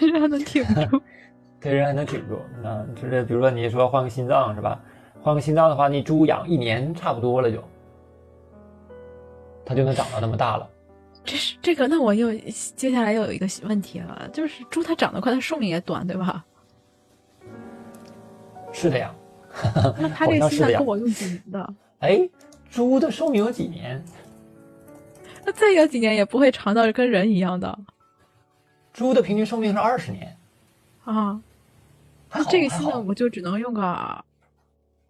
[0.00, 1.00] 人还能挺住。
[1.60, 4.80] 对人还能挺住，啊，就是比如说你说换个心脏是吧？
[5.22, 7.62] 换个心脏的话，那猪养一年差不多了就，
[9.70, 10.68] 它就能长到那么大了。
[11.24, 12.34] 这是这个，那我又
[12.74, 16.44] 接下来又有一个问题了，就是猪它长得快，它寿命也短，对吧？
[18.72, 19.14] 是的呀。
[19.96, 21.74] 那它 这个心脏够我用几年的？
[22.00, 22.28] 哎，
[22.68, 24.04] 猪的寿命有几年？
[25.44, 27.78] 那再有几年也不会长到跟人一样的。
[28.92, 30.36] 猪的平均寿命是二十年。
[31.04, 31.40] 啊。
[32.32, 34.24] 那这个心脏我就只能用个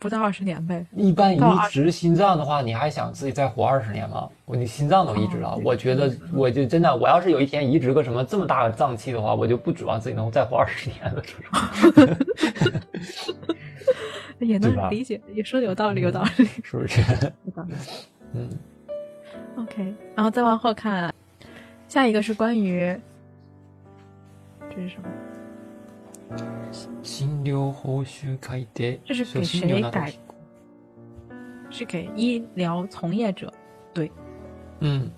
[0.00, 0.84] 不到二十年呗。
[0.96, 4.28] 一般移植心脏的话，你还想自己再活二十年吗？
[4.46, 11.22] 我你心脏都移植了，我觉得我就真的，我要是有一天移植个什么这么大的脏器的话，我就不指望自己能再活二十年了。
[14.40, 17.02] 也能理解，也说的有道理，有道理，是不是？
[18.32, 18.48] 嗯。
[19.56, 21.12] OK，然后再往后看，
[21.88, 22.98] 下一个是关于
[24.70, 25.08] 这是什么？
[27.02, 30.12] 心流后续改的，这是给谁改？
[31.70, 33.52] 是给医疗从业者，
[33.94, 34.10] 对，
[34.80, 35.10] 嗯，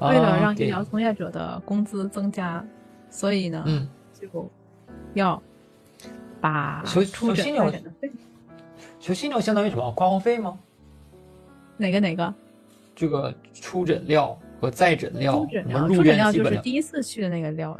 [0.00, 2.64] 为了让医疗从业者的工资增加，
[3.08, 4.50] 所以呢，嗯，就
[5.14, 5.42] 要
[6.40, 7.72] 把出诊心流，
[9.00, 9.90] 求心流相当于什么？
[9.92, 10.58] 挂号费吗？
[11.76, 12.34] 哪个哪个？
[12.94, 15.46] 这个出诊料和再诊料，
[15.88, 17.78] 出诊料就是第一次去的那个料。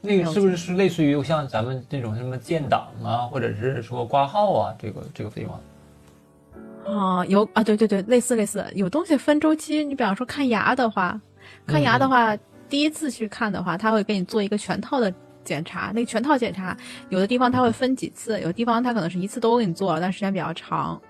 [0.00, 6.96] 那个是不是是类似于像咱们这种什么建档啊，或者是说挂号啊，这个这个费用？
[6.96, 9.84] 啊，有啊，对对对，类似类似，有东西分周期。
[9.84, 11.20] 你比方说看牙的话，
[11.66, 12.36] 看牙的话，
[12.68, 15.90] 第一次去看的话，他会给你做一个全套的检查。
[15.92, 16.76] 那个全套检查，
[17.08, 21.00] 有的地方他会分几次，有的地方他可能是一次都给你做了，但时间比较长。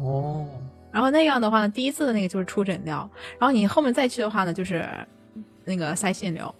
[0.00, 0.44] 哦。
[0.90, 4.84] 然后那样的话呢，第一次的那个就是出诊疗，然后你后面再去的话呢，就是
[5.64, 6.52] 那个塞信流。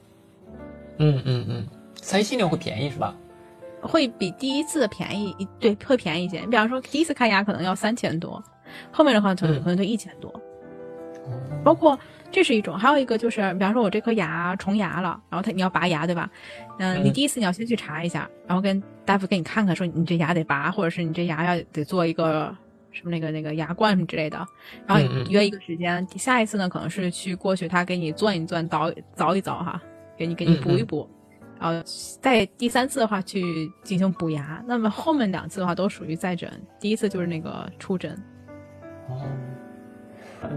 [1.00, 1.66] 嗯嗯嗯。
[1.96, 3.14] 塞心流会便宜是吧？
[3.82, 6.40] 会比第一次的便宜一对，会便宜一些。
[6.40, 8.42] 你比方说第一次看牙可能要三千多，
[8.92, 10.32] 后面的话可能可能就一千多。
[11.62, 11.98] 包括
[12.32, 16.28] 这是一种，还有一个就是，比方说我这颗牙虫牙了，然后他你要拔牙对吧？
[16.78, 22.54] 嗯，你第一次你要先去查一下，然后跟大夫给你看看，说你这牙得拔，或者是你这牙要得做一个
[22.90, 24.44] 什么那个那个牙冠什么之类的，
[24.86, 26.06] 然后约一个时间。
[26.16, 29.80] 下一次呢，可能是去过去他给你钻一钻，凿凿一凿哈，
[30.20, 31.09] 给你给你补一补。
[31.59, 31.83] 然后，
[32.20, 38.14] 在第三次的话去进行补牙，那么后面两次的话都属于再诊，第一次就是那个出诊。
[39.09, 39.26] 哦，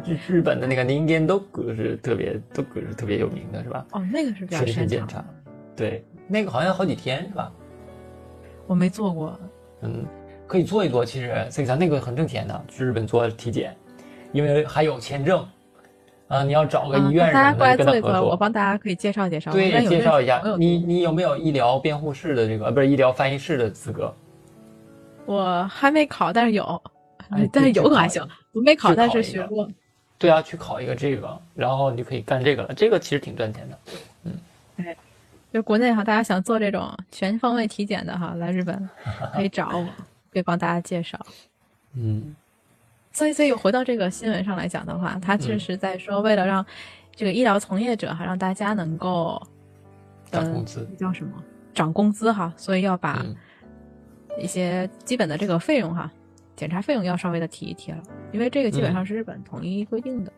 [0.05, 3.85] 日日本的那个宁间都格是特别都格是特别有名的是吧？
[3.91, 5.23] 哦，那个是比较深检查，
[5.77, 7.49] 对，那个好像好几天是吧？
[8.67, 9.39] 我没做过。
[9.81, 10.05] 嗯，
[10.45, 13.73] 可以做一做，其实这个那个很挣钱的，去日本做体检，
[14.33, 15.47] 因为还有签证。
[16.33, 19.51] 啊，你要找个医院什么的跟他合作，我帮大家可以介绍介绍。
[19.51, 20.41] 对，介绍一下。
[20.57, 24.11] 你你有没有医疗辩护士的这个，不是医疗翻译师的资格？
[25.25, 26.83] 我还没考，但是有，
[27.51, 28.27] 但是有可还行。
[28.51, 29.69] 我没考，但是学过。
[30.17, 32.73] 对啊，去考一个这个，然后你就可以干这个了。
[32.73, 33.77] 这个其实挺赚钱的。
[34.23, 34.33] 嗯，
[34.77, 34.97] 哎，
[35.53, 38.89] 就国内哈，大家想做这种全方位体检的哈，来日本
[39.35, 39.85] 可以找我，
[40.31, 41.19] 可以帮大家介绍。
[41.95, 42.35] 嗯。
[43.13, 46.65] 所以，所以回到这个新闻上来讲的话，他确实在说，为了让
[47.15, 49.41] 这个医疗从业者哈，让大家能够
[50.31, 51.31] 涨工资，叫什么？
[51.75, 53.23] 涨工资哈，所以要把
[54.39, 56.11] 一些基本的这个费用哈，
[56.55, 60.33] 检查费用要稍微的提一提了，因为这个基本上是日本统一规定的。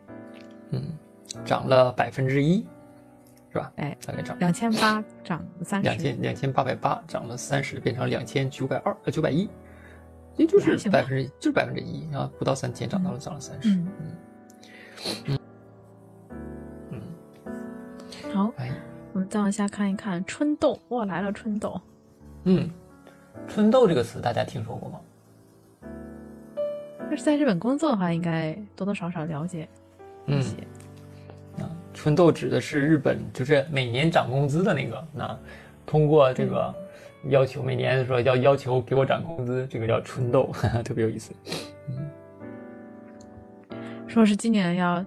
[0.70, 0.82] 嗯，
[1.44, 2.66] 涨了百分之一，
[3.52, 3.72] 是吧？
[3.76, 5.88] 哎，大概涨两千八，涨三十。
[5.88, 9.48] 两千两千八百八，涨了三十，变成两千九百二呃九百一。
[10.36, 13.88] 也就是百分之，就是百分之一啊，不到三千涨到了涨了三十，嗯。
[15.26, 15.38] 嗯。
[16.90, 17.00] 嗯，
[18.34, 18.52] 好，
[19.12, 21.80] 我们再往下看一看春豆，哇，来了春豆，
[22.44, 22.70] 嗯，
[23.48, 25.00] 春豆这个词大家听说过吗？
[27.08, 29.68] 要是在日本工作的话，应该多多少少了解
[30.26, 30.56] 一些。
[31.58, 35.08] 啊，春豆指的是日本，就是每年涨工资的那个。
[35.14, 35.38] 那
[35.86, 36.74] 通过这个
[37.24, 40.50] 要求，每年说要要求给我涨工资，这个叫春豆，
[40.84, 41.34] 特别有意思。
[41.88, 42.10] 嗯，
[44.06, 45.04] 说是今年要，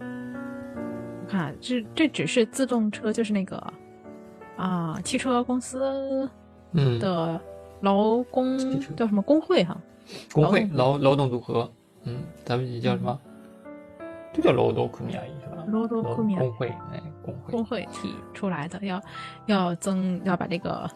[0.00, 3.72] 我看这这只是自动车，就是那个
[4.56, 6.28] 啊，汽车公司
[7.00, 7.40] 的
[7.80, 8.58] 劳工
[8.96, 9.76] 叫什么工会哈。
[10.32, 11.70] 工会劳劳动组合，
[12.04, 13.18] 嗯，咱们也叫什么？
[14.32, 15.45] 就叫劳动組合是吧？
[15.66, 19.00] 劳动組合工会，哎，工会工会提出来的，要
[19.46, 20.88] 要增要把这个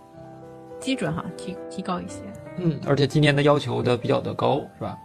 [0.79, 2.23] 基准哈提提高一些。
[2.57, 4.99] 嗯，而且今年的要求的比较的高，是吧？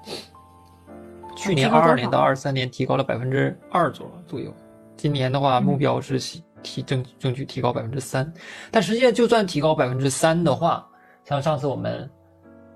[1.35, 4.53] 去年二二年到二三年提高了百分之二左左右，
[4.95, 6.19] 今年的话目标是
[6.63, 8.31] 提争争取提高百分之三，
[8.71, 10.87] 但实际上就算提高百分之三的话，
[11.23, 12.09] 像上次我们。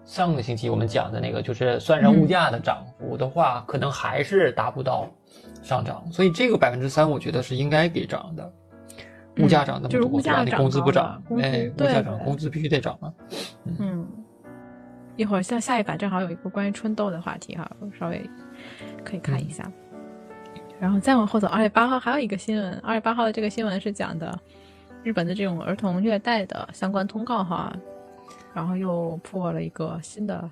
[0.05, 5.07] 上个星期我们讲的那个，就是算上物价的涨幅的话，可能还是达不到
[5.61, 8.53] 上涨，所以这个百分之三，我觉得是应该给涨的。
[9.37, 13.13] 物价涨那么多，让你工资不涨，哎，物价涨，工资必须得涨嘛。
[13.79, 14.05] 嗯，
[15.15, 18.29] 一会儿像下一版正好有一个关于春豆的话题哈，稍微
[19.03, 19.71] 可以看一下。
[20.79, 24.37] 然后再往后走，二月八号还有一个新闻，二月八号的这个新闻是讲的
[25.03, 27.73] 日本的这种儿童虐待的相关通告哈。
[28.53, 30.49] 然后又破了一个新的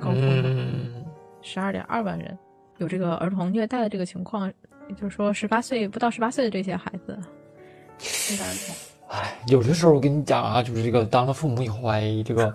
[0.00, 1.04] 高峰，
[1.40, 2.36] 十二点二万人
[2.82, 4.52] 有这个儿童虐待的这个情况，
[4.88, 7.16] 也就是说十八岁不到十八岁的这些孩子，
[8.28, 8.74] 虐待儿童。
[9.08, 12.52] 哎，有的时候我跟你讲啊，就是这个当了父母以后，哎，这个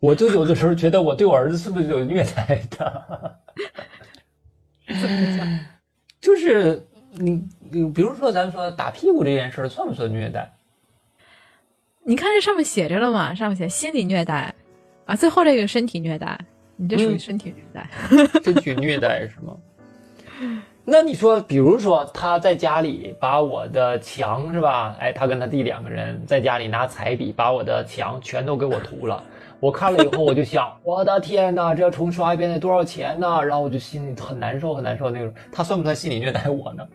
[0.00, 3.38] 我就有的时候觉得我对我儿子是不是有虐待的？
[6.20, 7.42] 就是你，
[7.94, 10.52] 比如说咱们说打屁股这件事，算不算虐待？
[12.04, 13.34] 你看这上面写着了吗？
[13.34, 14.54] 上面写心理虐待，
[15.06, 16.38] 啊，最后这个身体虐待，
[16.80, 17.90] 你这属于身体虐待，
[18.42, 19.56] 身体虐待是吗？
[20.84, 24.96] 那你说，比如说他在家里把我的墙是吧？
[25.00, 29.22] 哎，他跟他弟两个人在家里拿彩笔把我的墙全都给我涂了，
[29.58, 33.42] 我看了以后我就想，我的天哪，这要重刷一遍得多少钱呢？
[33.42, 35.34] 然后我就心里很难受，很难受那种。
[35.50, 36.86] 他算不算心理虐待我呢？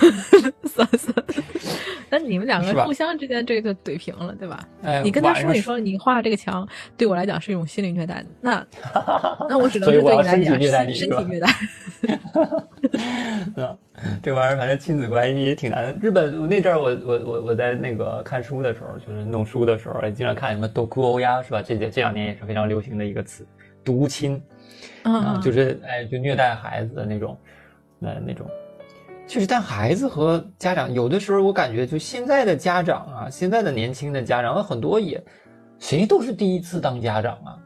[0.64, 1.14] 算算，
[2.08, 4.66] 那你们两个互相之间这个就怼平了，对吧？
[4.82, 8.66] 哎你跟他说，你说你画这个墙对我来讲是一种心理虐待，那
[9.48, 10.60] 那我只能是对你来讲
[10.94, 11.48] 身体虐待。
[13.56, 13.78] 嗯，
[14.22, 15.96] 这玩意儿反正亲子关系也挺难。
[16.00, 21.62] 日本那阵儿，我我我我在那个看书的时候，就是弄书的时候，经常看什么“多哭欧呀”，是吧？
[21.62, 23.46] 这这这两年也是非常流行的一个词
[23.84, 24.42] ，“独亲”，
[25.04, 27.38] 啊，就是哎，就虐待孩子的那种，
[27.98, 28.46] 那那种。
[29.26, 35.22] 就是，但孩子和家长有的时候，我感觉就现在的家长啊，现在的年轻的家长很多也，
[35.78, 37.58] 谁都是第一次当家长啊。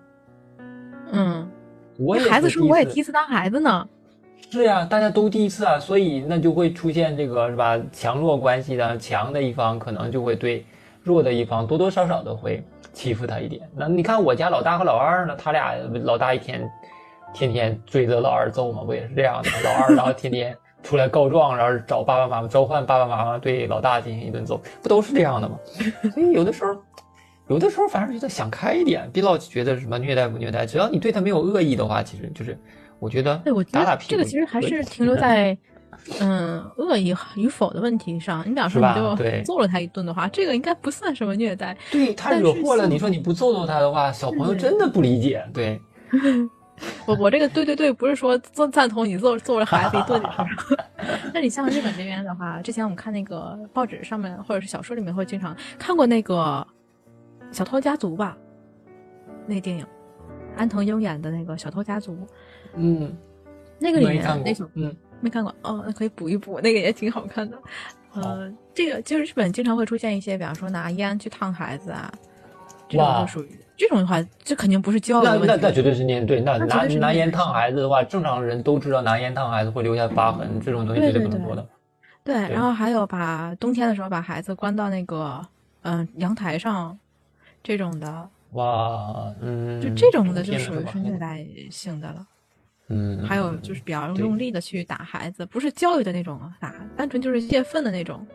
[1.12, 1.50] 嗯，
[1.98, 3.88] 我孩子说我也第一次当孩子呢。
[4.48, 7.76] 是呀，大家都第一次啊，所以那就会出现这个是吧？
[7.90, 10.64] 强弱关系的，强的一方可能就会对
[11.02, 13.68] 弱的一方多多少少的会欺负他一点。
[13.74, 16.70] 那你看我家老大和老二呢，他俩老大一天
[17.34, 19.50] 天天追着老二揍嘛，不也是这样的？
[19.64, 20.56] 老二然后天天。
[20.86, 25.58] 出来告状，然后找爸爸妈妈召唤爸爸妈妈对老大进行一顿揍，不都是这样的吗？
[26.14, 26.76] 所以有的时候，
[27.48, 32.56] 有的时候反正觉得想开一点，别老觉得什么虐待不虐待，只要你对他没有恶意的话，其实就是
[33.00, 35.58] 我觉得打打屁这个其实还是停留在
[36.20, 38.44] 嗯恶意与否的问题上。
[38.46, 41.76] 你比方说你就揍了他一顿的话，这个应该不算什么虐待。
[41.90, 45.44] 对他惹祸了，你说你不揍揍他的话，小朋友真的不理解。
[45.52, 45.80] 对。
[47.06, 50.22] 我我这个对对对，不是说赞赞同你做做着孩子一顿。
[51.32, 56.66] 那你像日本这边的话，之前我们看那个报纸上面或者是小说里面会经常看过那个
[57.56, 58.36] 《小偷家族》吧？
[59.46, 59.86] 那个电影，
[60.56, 62.12] 安藤优演的那个《小偷家族》。
[62.74, 63.16] 嗯，
[63.78, 67.58] 那个里面那种嗯没看过哦，那可以补一补，那个也挺好看的。
[68.14, 72.12] 呃，这个就是日本经常会出现一些，比方说拿烟去烫孩子啊，
[72.88, 73.60] 这种都属于。
[73.76, 75.46] 这种的话，这肯定不是教育问题。
[75.46, 76.40] 那那那绝对是念对。
[76.40, 81.66] 那拿拿烟烫孩子的话，正常人都知道拿烟烫孩子会留下疤痕，这种东西绝对不能做的。
[82.24, 85.40] 对，然后还有把冬天的时候把孩子关到那个
[85.82, 86.98] 嗯阳台上，
[87.62, 88.28] 这种的。
[88.52, 92.26] 哇，嗯，就这种的就属于是虐待性的了。
[92.88, 98.26] 嗯，还有就是比较用力的去打孩子，不是教育的那种打，单纯就是泄愤的那种。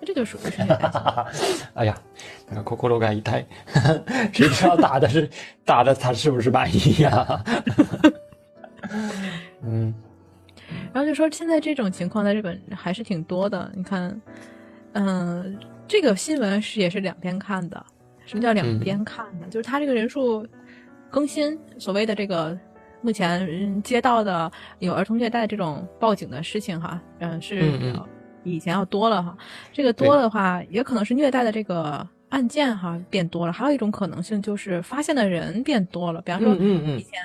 [0.00, 0.62] 那这就属于是。
[1.74, 1.96] 哎呀，
[2.48, 3.44] 那个扣扣肉感一太，
[4.32, 5.28] 谁知道打的是
[5.64, 7.44] 打的他是不是满意呀？
[9.62, 9.92] 嗯，
[10.92, 13.70] 然后就说现在这种情况在日本还是挺多的。
[13.74, 14.20] 你看，
[14.92, 15.58] 嗯，
[15.88, 17.84] 这个新闻是也是两边看的，
[18.26, 19.46] 什么叫两边看呢？
[19.50, 20.46] 就是他这个人数
[21.10, 22.56] 更新，所谓的这个
[23.00, 27.72] 目前接到的有儿童虐待这种报警的事情哈，嗯，是
[28.46, 29.36] 比以前要多了哈。
[29.72, 33.52] 这个多的话，也可能是虐待的这个案件哈变多了。
[33.52, 37.20] 还有一种可能性就是发现的人变多了，比方说以前。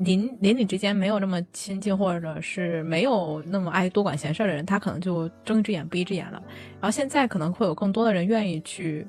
[0.00, 6.40] 邻邻里之间没有那么亲近，或者是没有那么爱多管闲事的人，他可能就睁一只眼闭一只眼了。
[6.74, 9.04] 然后现在可能会有更多的人愿意去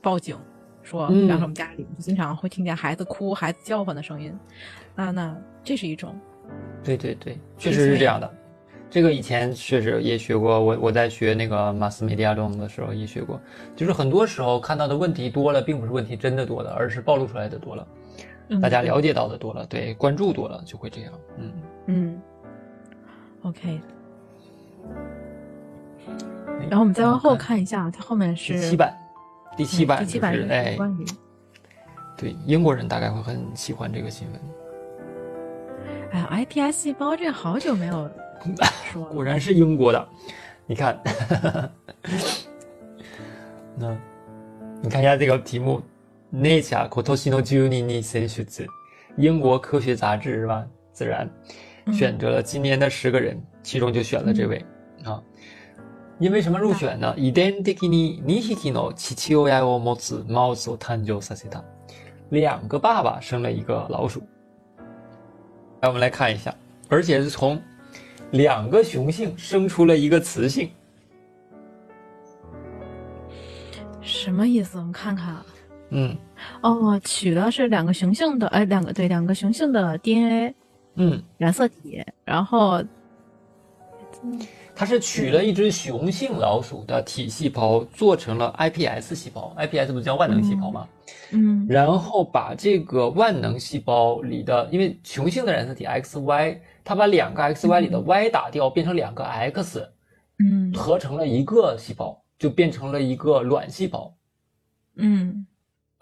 [0.00, 0.36] 报警，
[0.84, 4.32] 说，比方说我们家里经常会听见孩子哭、孩子叫唤的声音，
[4.94, 6.16] 那那这是一种。
[6.84, 8.32] 对对对，确实是这样的。
[8.90, 13.40] 这个以前确实也学过，我我在学那个马斯梅迪亚中的时候也学过，
[13.76, 17.86] 就是很多时候看到的问题多了，并不是问题真的多了，而是暴露出来的多了。
[18.60, 21.52] 大家了解到的多了，对，关注多了就会这样，嗯
[21.86, 22.20] 嗯
[23.42, 23.80] ，OK。
[26.68, 28.98] 然后我们再往后看一下，它后面是第七版，
[29.56, 30.76] 第七版，第七版是哎，
[32.16, 34.40] 对，英国人大概会很喜欢这个新闻。
[36.10, 38.10] 哎呀，iPS 细胞这好久没有说，
[39.11, 40.07] 果然是英国的，
[40.65, 40.99] 你看，
[43.77, 43.97] 那
[44.81, 45.81] 你看一下这个题目。
[46.33, 48.65] Nature 今年の12日選出，
[49.15, 50.65] 英国科学杂志是吧？
[50.91, 51.29] 自然
[51.93, 54.65] 选择了今年的十个人，其中就选了这位
[55.05, 55.21] 啊。
[56.19, 57.13] 因为什么入选呢？
[57.17, 61.61] 遺伝的に2匹の父親を持つマウスを誕生させた，
[62.29, 64.21] 两个爸爸生了一个老鼠。
[65.81, 66.53] 来，我们来看一下，
[66.89, 67.61] 而且是从
[68.32, 70.70] 两个雄性生出了一个雌性，
[74.00, 74.78] 什么意思？
[74.78, 75.36] 我们看看。
[75.92, 76.16] 嗯，
[76.62, 80.54] 哦，取的是两个雄性的，哎，两个对，两个雄性的 DNA，
[80.94, 82.80] 嗯，染色体，然后，
[84.76, 90.86] 它是取了一只雄性老鼠的体细胞，做成了 iPS 细胞，iPS 不是叫万能细胞吗？
[91.32, 99.88] 嗯，然后把这个万能细胞里的，因为雄性的染色体 XY，它把两个 XY 里的 Y 打掉，变成两个 X，
[100.38, 104.14] 嗯，合成了一个细胞，就变成了一个卵细胞，
[104.96, 105.46] 嗯。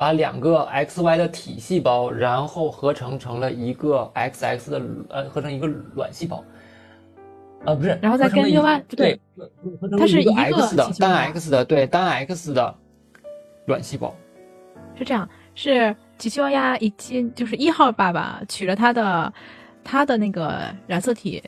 [0.00, 6.44] 把两个 X Y 的体细胞，然后合成成了一个 X X 的呃，合成一个卵细胞，
[7.64, 9.20] 啊不是，然后再根据 Y 对，
[9.98, 12.72] 它是一个 X 的单 X 的对单 X 的
[13.66, 14.14] 卵细胞，
[14.94, 19.32] 是这样，是吉丘亚一基就是一号爸爸娶了他的
[19.90, 21.42] 他的那个染色体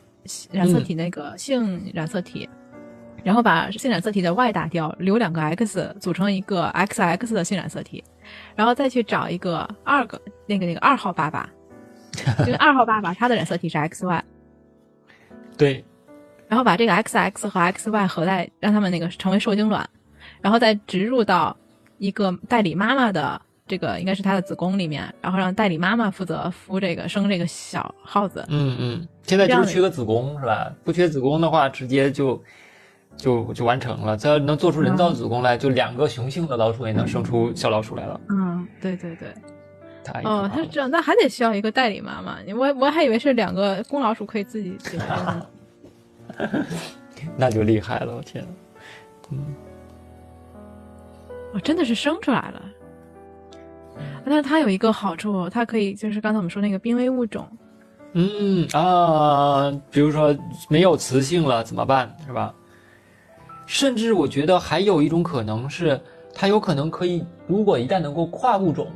[0.51, 2.49] 染色体那个性染色体。
[3.23, 8.03] 然后把性染色体的 Y 打掉，留两个 X，组成一个 XX 的性染色体，
[8.55, 11.47] 然后再去找一个二个那个那个二号爸爸，
[12.39, 14.21] 因 为二号爸爸他的染色体是 XY，
[15.55, 15.85] 对，
[16.47, 19.87] 然后把这个 XX 和 XY 合在，让他们那个成为受精卵，
[20.41, 21.55] 然后再植入到
[21.99, 23.39] 一个代理妈妈的
[23.71, 28.45] 这个应该是她的子宫里面，然后让代理妈妈负责孵这个生这个小耗子。
[28.49, 30.71] 嗯嗯，现在就是缺个子宫是吧？
[30.83, 32.41] 不缺子宫的话，直接就。
[33.17, 38.19] 就就完成了，这能做出人造子宫来，就两个雄性的老鼠也能生出小老鼠来了。
[38.29, 39.27] 嗯，对对对。
[40.23, 42.37] 哦，他是这样，那还得需要一个代理妈妈。
[42.55, 45.41] 我我还以为是两个公老鼠可以自己结婚。
[47.35, 48.47] 那就厉害了，我天！
[49.29, 49.53] 嗯，
[51.53, 52.61] 我真的是生出来了。
[54.25, 57.47] 但是它有一个好处，它可以就是刚才我们说那个濒危物种。
[58.13, 60.35] 嗯啊，比如说
[60.69, 62.13] 没有雌性了怎么办？
[62.25, 62.53] 是吧？
[63.65, 65.99] 甚至我觉得还有一种可能是，
[66.33, 68.87] 它有可能可以，如果一旦能够跨物种，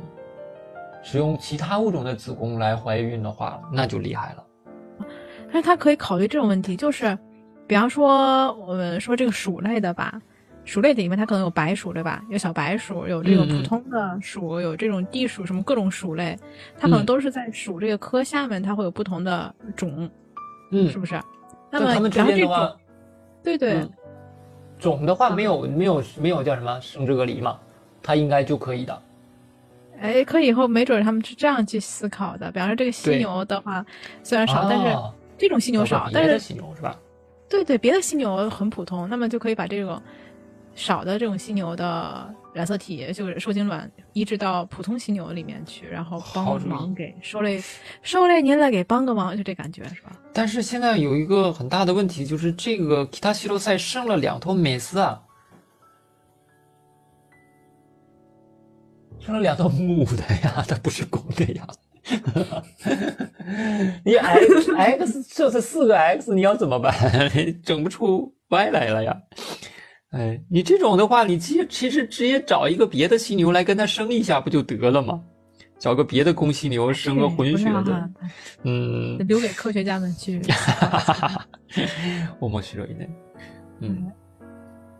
[1.02, 4.44] 使用其他物种的子宫来怀孕的话，那就厉害了。
[5.46, 7.16] 但是它可以考虑这种问题，就是，
[7.66, 10.20] 比方说我们说这个鼠类的吧，
[10.66, 12.22] 鼠类的里面它可能有白鼠对吧？
[12.28, 16.36] 有小白鼠，有这种普通的鼠，有这种地鼠，什么各种鼠类，
[16.76, 20.10] 它可能都是在鼠这个科下面，它会有不同的种，
[20.72, 21.18] 嗯，是不是？
[21.70, 22.76] 那么然后这种，
[23.42, 23.88] 对对。
[24.78, 27.58] 种的话没有没有没有叫什么生殖隔离嘛，
[28.02, 29.02] 它应该就可以的。
[30.00, 32.52] 哎，可以以后没准他们是这样去思考的。
[32.52, 33.82] 比方说这个犀牛的话，
[34.22, 34.94] 虽然少，但是
[35.38, 36.98] 这种犀牛少，但是犀牛是吧？
[37.48, 40.02] 对对，别的犀牛很普通，那么就可以把这种
[40.76, 42.32] 少的这种犀牛的。
[42.56, 47.62] 染色体就是受精卵移植到普通犀牛里面去，然后帮忙给受累，
[48.00, 50.10] 受累您来给帮个忙，就这感觉是吧？
[50.32, 55.20] 但是现在有一个很大的问题，就是这个其他西罗赛生了两头美斯啊，
[59.20, 61.66] 生了两头母的呀，它不是公的呀。
[64.02, 66.94] 你 X X 这是四个 X，你要怎么办？
[67.62, 69.14] 整不出 Y 来了呀。
[70.10, 75.22] 哎，你这种的话，你其实其实直接找一个别的犀牛来跟它生一下不就得了吗？
[75.78, 78.10] 找个别的公犀牛生个混血的，
[78.62, 80.40] 嗯，留给科学家们去。
[82.40, 83.14] 我莫须说一点，
[83.80, 84.10] 嗯。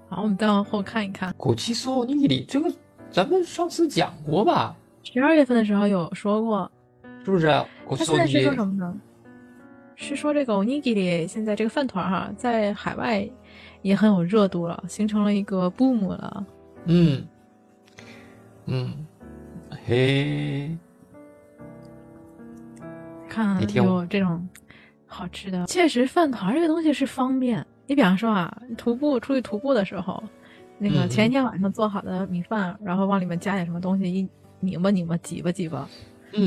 [0.08, 1.32] 好，我们再往后看一看。
[1.38, 2.70] 枸杞酥尼里这个，
[3.10, 4.76] 咱们上次讲过吧？
[5.02, 6.70] 十二月份的时候有说过，
[7.24, 7.46] 是不是？
[7.88, 8.94] 他现在是说什么呢？
[9.94, 13.26] 是说这个欧尼基里现在这个饭团哈，在海外
[13.86, 16.44] 也很有热度了，形成了一个 boom 了。
[16.86, 17.24] 嗯
[18.64, 19.06] 嗯，
[19.86, 20.76] 嘿，
[23.28, 24.48] 看有这种
[25.06, 27.64] 好吃的，确实饭团这个东西是方便。
[27.86, 30.20] 你比方说啊，徒步出去徒步的时候，
[30.78, 34.28] 那个前一天晚上做好的米饭，然后往里面加点什么东西，一
[34.58, 35.88] 拧吧拧吧，挤吧挤吧，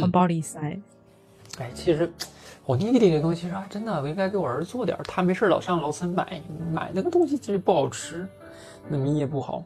[0.02, 0.78] 往包里一塞。
[1.58, 2.12] 哎，其实
[2.70, 4.96] 我尼基里这东西啊，真的我应该给我儿子做点。
[5.06, 6.40] 他没事老上劳森买
[6.72, 8.28] 买那个东西，其实不好吃，
[8.88, 9.66] 那米也不好。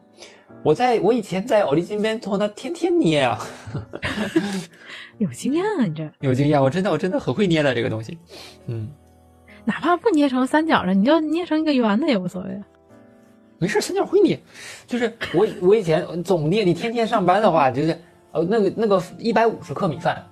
[0.62, 3.38] 我在我以前在奥利金边头，他天天捏啊。
[5.18, 8.16] 有经验啊，你这有经验，我真的我真的很会捏的这个东西，
[8.68, 8.88] 嗯。
[9.66, 12.62] 哪怕不捏成三角的，你就捏成一个圆的也无所谓。
[13.58, 14.40] 没事，三角会捏。
[14.86, 17.98] 就是我我以前总捏，你天天上班的话，就是
[18.32, 20.24] 呃那个那个一百五十克米饭，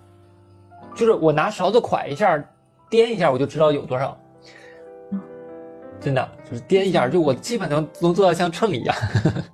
[0.95, 2.43] 就是我拿勺子㧟一下，
[2.93, 4.17] 掂一下，我就知道有多少。
[5.99, 8.95] 真的就是掂一下，就我基本能能做到像秤一样。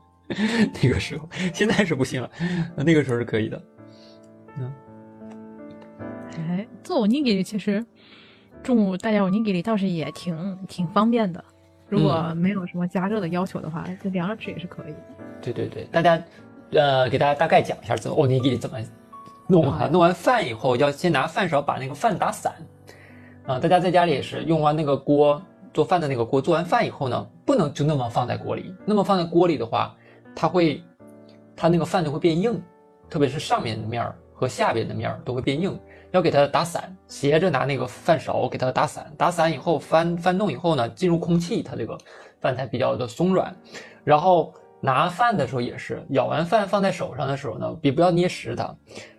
[0.82, 2.30] 那个时候，现在是不行了，
[2.76, 3.62] 那个时候是可以的。
[4.58, 4.72] 嗯，
[6.36, 7.84] 哎，做欧尼给其实。
[8.60, 11.42] 中午大家欧尼给里倒是也挺挺方便的，
[11.88, 14.94] 如果没有什么加热的要求的话，就凉着吃也是可以。
[15.40, 16.20] 对对对，大家，
[16.72, 18.76] 呃，给大家大概讲一下这欧尼给里怎么
[19.46, 19.86] 弄哈。
[19.86, 22.52] 弄完饭以后要先拿饭勺把那个饭打散，
[23.48, 25.40] 啊，大家在家里也是用完那个锅
[25.72, 29.96] 做饭的那个锅，做完饭以后呢，不能就那么放在锅里，那么放在锅里的话，
[30.36, 30.82] 它会，
[31.56, 32.62] 它那个饭就会变硬，
[33.08, 35.80] 特别是上面的面儿和下边的面儿都会变硬。
[36.10, 41.96] 要给它打散，斜着拿那个饭勺给它打散，打散以后翻翻动以后呢，进入空气，它这个
[42.42, 43.56] 饭才比较的松软。
[44.04, 48.74] 然后拿饭的时候也是，舀完饭放在手上的时候呢，别不要捏实它，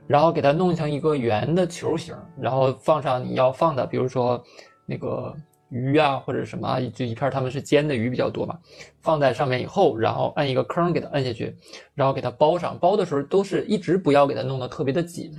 [0.09, 4.43] 然后给它弄成一个圆的球形，然后放上你要放的，比如说
[4.87, 5.31] 那个
[5.69, 8.57] 鱼啊或者什么，就一片他们是煎的鱼比较多嘛，
[9.01, 11.55] 放在上面以后，然后按一个坑给它按下去，
[11.93, 12.75] 然后给它包上。
[12.79, 15.31] 包的时候都是一直不要给它弄得特别的紧，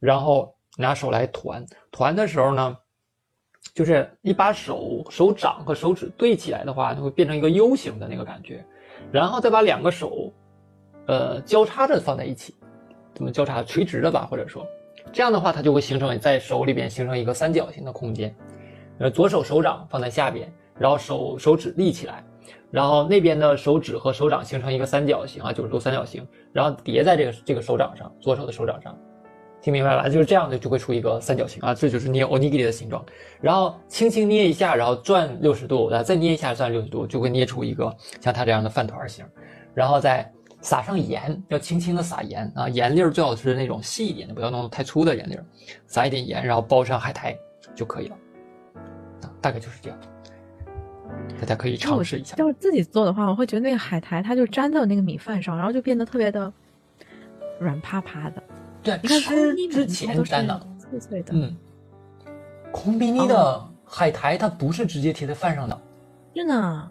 [0.00, 0.52] 然后。
[0.78, 2.74] 拿手来团团的时候呢，
[3.74, 8.64] 就是你把手手掌和手指对起来的话，就会变成一个 U 型的那个感觉，
[9.12, 10.32] 然后再把两个手，
[11.06, 12.54] 呃，交叉着放在一起，
[13.14, 13.62] 怎么交叉？
[13.62, 14.66] 垂直的吧，或者说，
[15.12, 18.34] 这样的话它就会形成在手里边形成一个三角形的空间，
[18.98, 22.24] 呃，左手手掌放在下边，然后手手指立起来，
[22.70, 28.96] 然后那边的手指和手掌形成一个三角形啊，九十度三角形，然后叠在这个这个手掌上，左手的手掌上。
[29.60, 30.08] 听明白吧？
[30.08, 33.04] 就是这样的，就会出一个三角形啊，这就是捏欧尼给里的形状。
[33.40, 37.88] 然后轻轻捏一下，然后转六十度，然后再捏一下转六十度，就会捏出一个
[38.20, 39.24] 像它这样的饭团形。
[39.72, 40.28] 然后再
[40.62, 45.44] 撒上盐，要轻轻的撒盐啊，盐粒儿最好是那种细一点的，不要弄得太粗的盐粒儿。
[45.86, 47.36] 撒一点盐，然后包上海苔
[47.74, 48.16] 就可以了。
[49.22, 49.98] 啊，大概就是这样。
[51.38, 52.36] 大家可以尝试一下。
[52.38, 56.50] 要是自己做的话，我会觉得那个海苔它就粘在那个米饭上，然后就变得特别的
[57.58, 58.42] 软趴趴的。
[58.82, 61.32] 对，吃之前粘的，脆脆的。
[61.34, 61.54] 嗯，
[62.70, 65.80] 空比尼的海苔它不是直接贴在饭上的，
[66.32, 66.88] 真的。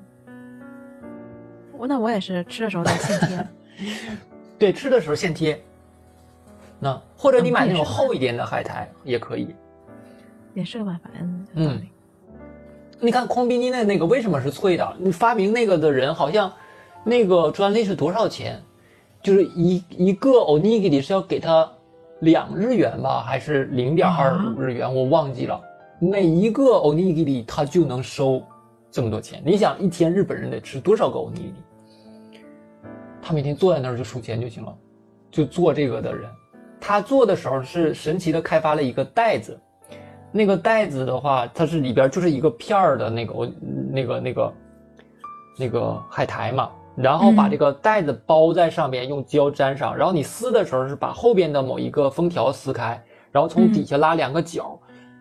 [1.78, 3.48] 我那我也是吃的时候再现 贴。
[4.60, 5.62] 对，吃的时候现贴。
[6.80, 9.56] 那或者你买那种厚一点的海苔也可以，
[10.54, 11.10] 也是个办法。
[11.54, 11.82] 嗯，
[13.00, 14.96] 你看空比尼的那个为什么是脆的？
[15.00, 16.52] 你发明那个的人好像
[17.04, 18.62] 那个专利是多少钱？
[19.22, 21.70] 就是一一个欧尼给里是要给他。
[22.22, 25.60] 两日元吧，还是零点二五日元，我忘记了。
[25.98, 28.44] 每一个欧尼给里他就能收
[28.92, 29.42] 这么多钱。
[29.44, 31.54] 你想，一天日本人得吃多少个欧尼给里？
[33.32, 34.78] 他每天坐在那儿就数钱就行了。
[35.32, 36.30] 就做这个的人，
[36.82, 39.58] 他做的时候是神奇的开发了一个袋子。
[40.34, 43.50] 那个袋子的话，它是里边就是一个片儿的那个我
[43.90, 44.54] 那个那个
[45.58, 46.70] 那个海苔嘛。
[46.94, 49.96] 然后把这个袋子包在上面，用胶粘上。
[49.96, 53.02] 然后你撕的时候是把后边的某一个封条撕开，
[53.32, 54.78] 然后从底下拉两个角。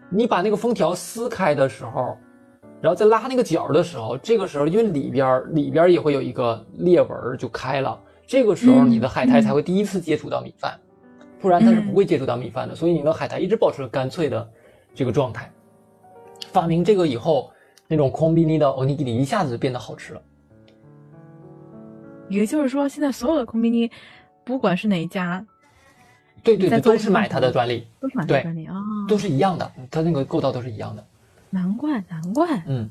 [0.08, 2.18] 你把那个封条撕开的时候，
[2.80, 8.00] 然后在拉那个角的时候，这个时候因为里边里边也会有一个裂纹就开了。
[8.26, 10.78] 这个时候你的海苔才会第一次接触到米饭，
[11.40, 12.74] 不然它是不会接触到米饭的。
[12.74, 14.48] 所以你的海苔一直保持干脆的
[14.94, 15.50] 这个状态。
[16.52, 17.50] 发明这个以后，
[17.86, 20.22] 那种空比尼的欧尼基里一下子就变得好吃了。
[22.28, 23.90] 也就是说，现在所有的空宾尼，
[24.44, 25.44] 不管是哪一家，
[26.42, 28.76] 对对对，都是买它的专利，都是买它的专利啊，
[29.08, 31.04] 都是一样的，它那个构造都是一样的。
[31.50, 32.88] 难怪，难怪，嗯，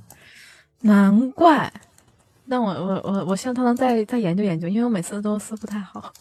[0.82, 1.72] 难怪。
[2.46, 6.12] 那我我我我希望他能再再研究研究，因为我每次都撕不太好。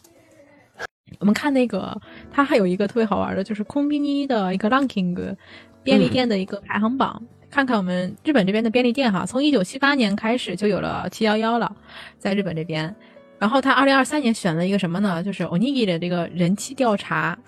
[1.18, 1.98] 我们看那个，
[2.30, 5.34] 它还有一个特别好玩的，就是空宾尼的一个 ranking，
[5.82, 7.22] 便利店的一个排行榜。
[7.50, 11.74] 看看我们日本这边的便利店哈，从一九七八年开始就有了七幺幺了，
[12.18, 12.94] 在日本这边。
[13.38, 15.22] 然后他二零二三年选了一个什么呢？
[15.22, 17.38] 就是 Onigi 的这个人气调查，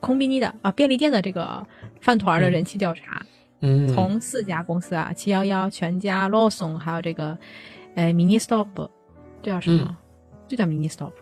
[0.00, 1.64] 空宾尼的啊便利店的这个
[2.00, 3.22] 饭团的人气调查。
[3.22, 3.37] 嗯。
[3.94, 7.36] 从四家公司啊，七幺幺、全家、罗松，还有这个
[7.94, 8.68] 呃 Mini Stop，
[9.42, 9.96] 这叫什么？
[10.46, 11.12] 就叫 Mini Stop。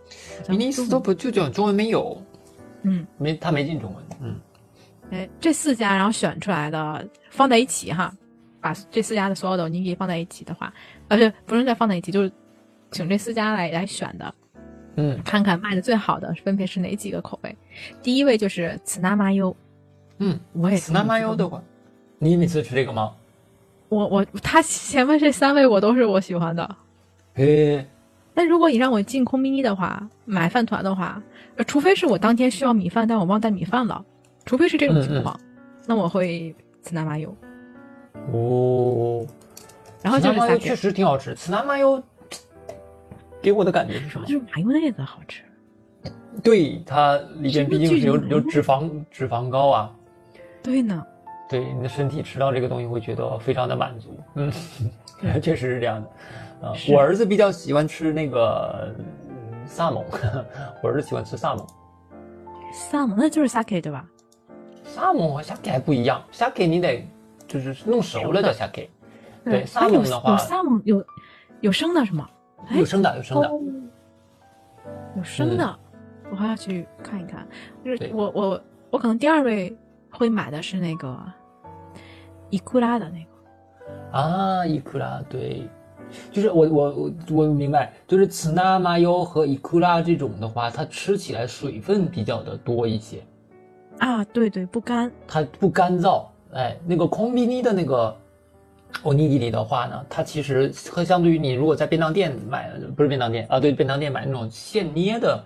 [0.48, 2.22] Mini Stop 就叫中文没有。
[2.82, 3.06] 嗯。
[3.18, 4.04] 没，他没进中文。
[4.20, 4.40] 嗯。
[5.10, 8.12] 哎，这四家然后选出来的放在一起哈，
[8.60, 10.72] 把这四家的所有的你给放在一起的话，
[11.08, 12.32] 呃，不是不能再放在一起，就是
[12.90, 14.34] 请这四家来来选的，
[14.96, 17.56] 嗯，看看卖的最好的分别是哪几个口味。
[18.02, 19.56] 第一位就是此纳麻优，
[20.18, 21.62] 嗯，我也此纳麻优的话，
[22.18, 23.12] 你每次吃这个吗？
[23.88, 26.76] 我我他前面这三位我都是我喜欢的，
[27.34, 27.86] 嘿，
[28.34, 31.22] 但如果你让我进空咪咪的话，买饭团的话，
[31.54, 34.04] 呃，除非是我当天需要米饭，但我忘带米饭了。
[34.44, 35.38] 除非是这种情况，
[35.86, 36.52] 那我会
[36.82, 37.32] 刺南麻油。
[38.32, 39.24] 哦，
[40.02, 41.32] 然后就是确实挺好吃。
[41.36, 42.02] 刺南麻油
[43.40, 44.26] 给我的感觉是什么？
[44.26, 45.42] 就是麻油那个好吃。
[46.42, 49.94] 对，它里边毕竟是有有脂肪脂肪高啊。
[50.60, 51.06] 对呢。
[51.48, 54.18] 对，你的身体吃到这个东西会觉得非常的满足。
[54.34, 54.52] 嗯，
[55.40, 56.68] 确实是这样的。
[56.68, 58.94] 啊，我儿子比较喜欢吃那个
[59.66, 60.04] 萨蒙，
[60.82, 61.66] 我儿子喜欢吃萨蒙。
[62.72, 64.04] 萨蒙那就是 sake 对吧？
[64.84, 67.06] 萨蒙和虾 K 还不一样，虾 K 你得
[67.46, 68.90] 就是弄熟了叫虾 K。
[69.44, 71.04] 对，萨蒙的话，有萨蒙有
[71.60, 72.28] 有生的是吗？
[72.70, 73.50] 有生的，有生的，
[75.16, 75.78] 有生的，
[76.30, 77.46] 我还要去看一看。
[77.84, 79.76] 就是我我我可能第二位
[80.16, 81.16] 会买的是那个
[82.48, 85.68] 伊库拉的那个啊，伊库拉对，
[86.32, 93.22] 就是我我我我明白，就是此纳麻油和伊库拉这种的话，它吃起来水分比较的多一些。
[93.98, 96.24] 啊，对对，不干，它不干燥。
[96.52, 98.16] 哎，那个空比尼的那个
[99.02, 105.42] 欧尼基里的话呢，它其实和相对于你如果在便当店买，不是便当店啊，对，便当店买那种现捏的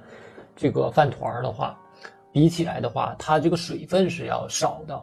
[0.54, 1.76] 这个饭团的话，
[2.33, 5.03] 比起来的话，它这个水分是要少的，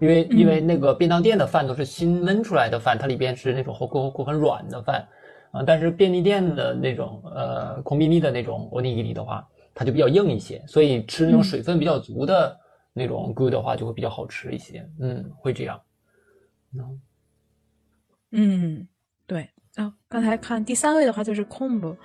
[0.00, 5.06] 因为因为那个便当店的饭都是新焖出来的饭，它里边是那种厚厚厚很软的饭
[5.52, 12.60] 啊，但是便利店的那种呃空比尼的那种欧尼基里的话，它就比较硬一些，所以吃那种水分比较足的。
[12.96, 15.80] 那种 good 的话就会比较好吃一些，嗯，会这样。
[18.30, 18.86] 嗯，
[19.26, 19.50] 对。
[19.74, 21.96] 啊，刚才看第三位的话就是 combo，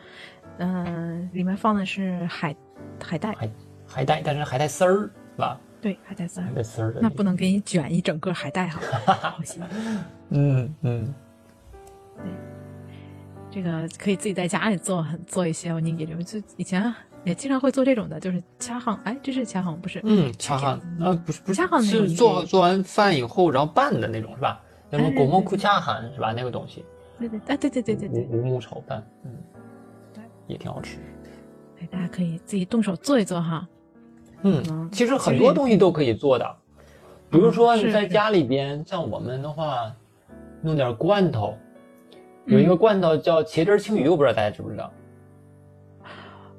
[0.58, 2.56] 嗯，里面放的是海
[3.00, 3.47] 海带，海
[3.89, 5.01] 海带，但是海带丝儿
[5.35, 5.59] 是吧？
[5.81, 6.93] 对，海带丝儿，海带丝儿。
[7.01, 8.79] 那不能给你卷一整个海带哈，
[9.35, 9.61] 好心。
[10.29, 11.13] 嗯嗯。
[12.17, 12.25] 对，
[13.49, 16.93] 这个可以自己在家里做做一些，我你给就以前。
[17.25, 19.99] 也经常会做这种的，就是掐行，哎，这是掐行不是？
[20.05, 20.69] 嗯，掐行，
[21.01, 24.63] 啊，不是不是掐行，是做做完饭以后然后拌的那种是吧？
[24.89, 26.31] 那种果木库掐行是吧？
[26.31, 26.85] 那个东西。
[27.19, 28.23] 对对，哎，对对对对对。
[28.27, 29.31] 五木炒饭，嗯，
[30.13, 30.97] 对，也挺好吃。
[31.81, 33.67] 哎，大家可以自己动手做一做哈。
[34.43, 36.55] 嗯，其实很多东西都可以做的，
[37.29, 39.93] 比如说你在家里边，像我们的话，
[40.61, 41.57] 弄点罐头，
[42.45, 44.91] 有一个罐头叫茄汁青鱼，我不知道大家知不知道。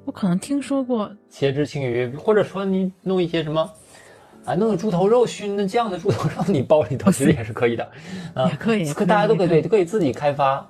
[0.05, 1.11] 我可能听说过。
[1.29, 3.71] 茄汁青鱼，或者说你弄一些什么，
[4.45, 7.91] 啊，弄个猪头肉熏的酱的猪头肉，你包里头其实也是可以的，
[8.33, 10.67] 啊，也可以，可大家都可以对，可以自己开发，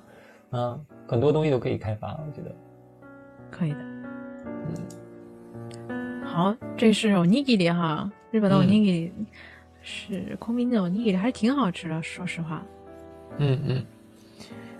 [0.50, 2.54] 嗯，很多东西都可以开发，我觉得。
[3.50, 3.78] 可以的。
[4.46, 4.74] 嗯，
[6.32, 9.12] 好，这是欧尼基里哈，日本的欧尼基里
[9.82, 12.62] 是空明的欧尼基里，还是挺好吃的，说实话。
[13.36, 13.84] 嗯嗯，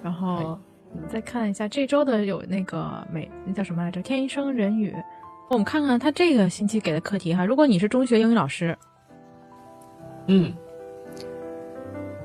[0.02, 0.58] 然后。
[0.94, 4.02] 我们再看一下这周的有那个美那叫什么来着？
[4.02, 4.94] 天生人语。
[5.48, 7.46] 我们看看他这个星期给的课题哈。
[7.46, 8.76] 如果你是中学英语老师，
[10.26, 10.52] 嗯，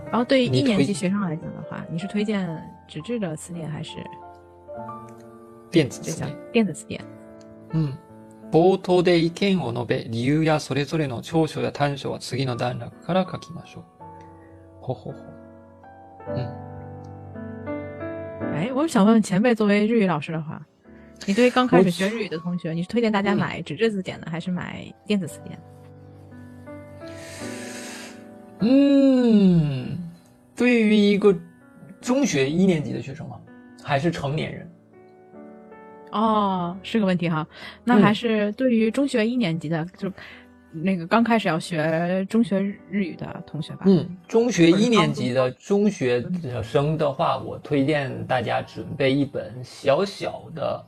[0.08, 3.96] 然后对于一年级学生来讲的话，你是推荐纸质的词典还是
[5.72, 6.38] 电子词典？
[6.52, 7.02] 电子词典。
[7.70, 7.94] 嗯。
[8.51, 13.85] 冒頭で意見を述べ、理由やそれぞれの長所や短所は次の段落から書きましょう。
[14.81, 15.19] ほほほ。
[16.37, 16.47] 嗯。
[18.55, 20.61] 哎，我想问问前辈，作为日语老师的话，
[21.27, 25.59] 你对刚开始学日语的同学，你是推荐大家买纸质字典的，还是买电子词典？
[28.61, 29.99] 嗯，
[30.55, 31.35] 对于一个
[32.01, 33.41] 中学一年级的学生吗？
[33.83, 34.71] 还是成年人？
[36.12, 37.46] 哦，是个问题哈。
[37.84, 40.12] 那还是对于中学一年级的，就
[40.72, 43.82] 那个刚开始要学中学日语的同学吧。
[43.86, 46.24] 嗯，中学一年级的中学
[46.64, 50.86] 生的话，我推荐大家准备一本小小的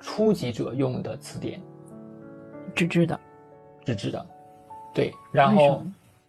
[0.00, 1.60] 初级者用的词典，
[2.74, 3.18] 纸质的，
[3.84, 4.26] 纸质的，
[4.94, 5.84] 对，然后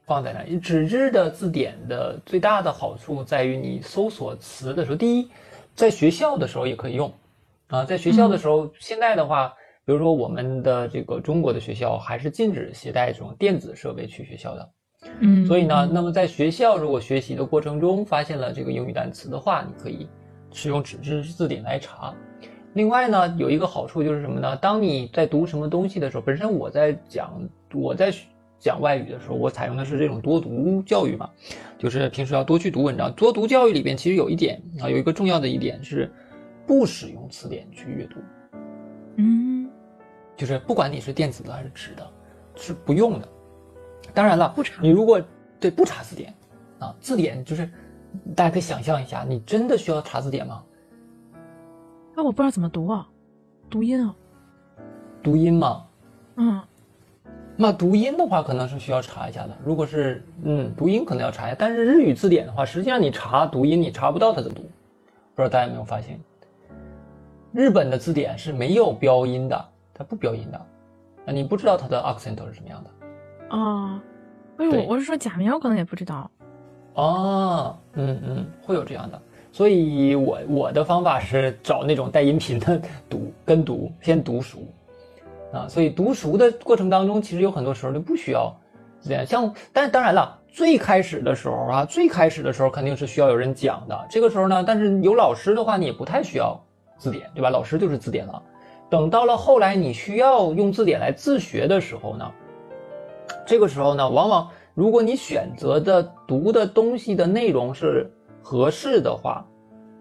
[0.06, 0.60] 放在那。
[0.60, 5.30] 纸质的字典的最大的好处在于，你搜索词的时候，第一，
[5.76, 7.14] 在学校的时候也可以用。
[7.68, 9.54] 啊，在学校的时候，现在的话，
[9.86, 14.70] 比如说我们的这个中国的学校还是禁止携带这种电子设备去学校的，
[15.20, 20.08] 嗯，所以呢，那么在学校如果学习的过程中发现了这个英语单词的话，你可以
[20.54, 22.14] 使用纸质字典来查。
[22.74, 24.56] 另外呢，有一个好处就是什么呢？
[24.56, 28.14] 当你在读什么东西的时候，本身我在讲我在
[28.60, 31.30] 讲外语的时候，我采用的是这种多读教育嘛，
[31.78, 33.12] 就是平时要多去读文章。
[33.12, 36.10] 多读教育里边其实有一点啊，有一个重要的一点是。
[36.68, 38.20] 不使用词典去阅读，
[39.16, 39.70] 嗯，
[40.36, 42.06] 就是不管你是电子的还是纸的，
[42.56, 43.28] 是不用的。
[44.14, 45.22] 当然了，不查你如果
[45.60, 46.34] 对不查字典
[46.80, 47.70] 啊，字典就是
[48.36, 50.62] 大家可以想象一下，你真的需要查字典吗？
[52.16, 53.08] 啊，我不知道怎么读啊，
[53.70, 54.14] 读音啊，
[55.24, 55.86] 读音吗？
[56.36, 56.62] 嗯，
[57.56, 59.58] 那读音的话可能是需要查一下的。
[59.64, 64.64] 如果是嗯，读音可能要查一下，但是日语字典的话，实际上你查读音你查不到它的读，
[65.36, 66.20] 不知道大家有没有发现？
[67.58, 70.58] 日本的字典是没有标音的，它不标音的，
[71.26, 74.00] 啊，你不知道它的 accent 是什么样的啊？
[74.58, 76.30] 哎，我我是说假名，我可能也不知道。
[76.94, 79.20] 哦，嗯嗯，会有这样的，
[79.52, 82.80] 所以我我的方法是找那种带音频的
[83.10, 84.60] 读跟读，先读熟
[85.52, 85.68] 啊。
[85.68, 88.56] 所以读熟的过程当中，其实有很多时候就不需要
[89.02, 96.56] 这样，像，但当然了，最开始的时候啊，最开始的时候肯定是需要有人讲的，这个时候呢，但是有老师的话，你也不太需要。
[96.98, 97.50] 字典对吧？
[97.50, 98.42] 老师就是字典了。
[98.90, 102.32] 等到了后来你需要用字典来自学的时候呢，
[103.46, 108.10] 这个时候呢，往往如果你选择的读的东西的内容是
[108.42, 109.46] 合适的话，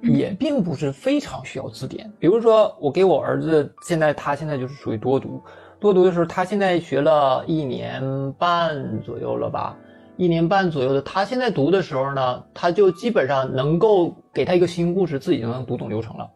[0.03, 2.13] 也并不是非常需要字典。
[2.19, 5.43] 比如说，我给我儿子，现在他现在就是属于多读，
[5.81, 8.01] 多读的时候，他现在学了一年
[8.35, 9.77] 半左右了吧？
[10.17, 16.31] 一年半左右的，他现在读的时候呢，他就基本上能够给他一个新故事，自己就能读懂流程了。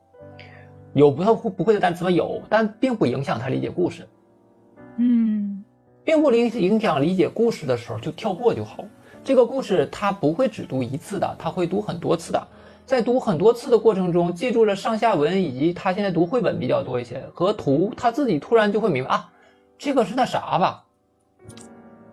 [0.92, 2.10] 有不会不会的单词吗？
[2.10, 4.06] 有，但并不影响他理解故事。
[4.96, 5.64] 嗯，
[6.04, 8.84] 并不影影响理解故事的时候就跳过就好。
[9.22, 12.48] 这个故事他不会只读一次的，他会读很多次的。
[12.84, 19.30] 在读很多次的过程中，记住了上下文，以及他现在读绘本比较多一些和图，他自己突然就会明白啊，
[19.78, 20.84] 这个是那啥吧？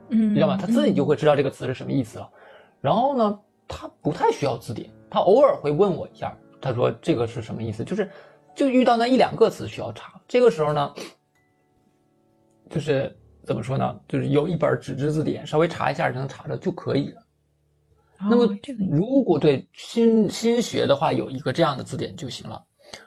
[0.10, 0.56] 嗯，你知道吗？
[0.56, 2.30] 他自己就会知道这个词是什么意思了。
[2.80, 7.84] 然后呢，他不太需要字典，他偶尔会问我一下，他说这个是什么意思？
[7.84, 8.08] 就是。
[8.58, 10.92] 就遇到那一两个词需要查，这个时候呢，
[12.72, 14.00] 就是怎么说呢？
[14.08, 17.22] 就是有一本纸质字典，稍微查一下就能查着就可以了。
[18.20, 18.52] 那么，
[18.90, 22.60] 如果对新新学的话，有一个这样的字典就行了。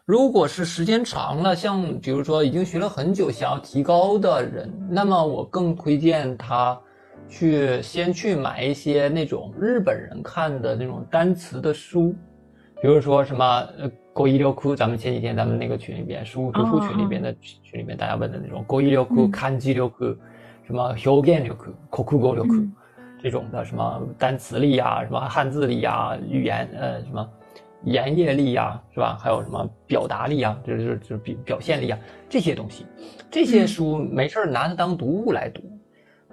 [0.05, 6.81] 如果是时间长了，像比如说已经学了很久，想要提高的人，那么我更推荐他
[7.29, 12.15] 去先去买一些那种日本人看的那种单词的书，
[12.81, 13.45] 比如说什么
[13.79, 13.91] 呃。
[14.13, 20.05] 勾一六库，咱们前几天咱们那个群里边，书读书群里边的群里面，大家问的那种勾一六库、看几六库，
[20.67, 22.55] 什么表现六库、口库勾六库，
[23.23, 27.27] 这种的什么单词力呀，什么汉字力呀，语言呃什么
[27.85, 29.17] 言叶力呀，是吧？
[29.23, 32.85] 还有什么表达力啊，就是就是表表现力啊，这些东西，
[33.31, 35.63] 这些书没事拿它当读物来读，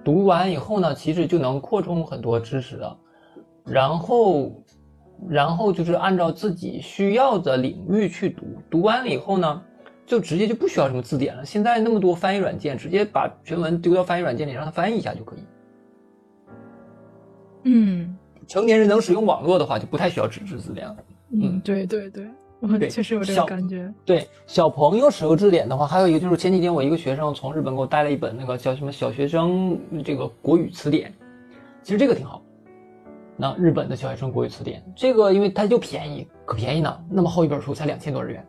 [0.03, 2.97] 读完以后呢，其实就能扩充很多知识了，
[3.63, 4.51] 然后。
[5.29, 9.61] 然后就是按照自己需要的领域去读，读完了以后呢，
[10.05, 11.45] 就直接就不需要什么字典了。
[11.45, 15.39] 现在那么多翻译软件，直接把全文丢到翻译软件里，让它翻译一下就可以。
[17.63, 18.15] 嗯，
[18.47, 20.95] 成年人能使用网络的话，就不太需要纸质字典了。
[21.33, 22.25] 嗯，对对对，
[22.61, 23.93] 我确实有这个感觉。
[24.05, 31.13] 对小朋友使用字典的话，还有一个就是前几天我一个学生从日本给我带了一本那个叫什么小学生这个国语词典，
[31.83, 32.41] 其实这个挺好。
[33.39, 38.43] 那日本的小学生国语词典，这个因为它就便宜，可便宜呢，那么厚一本书才两千多日元。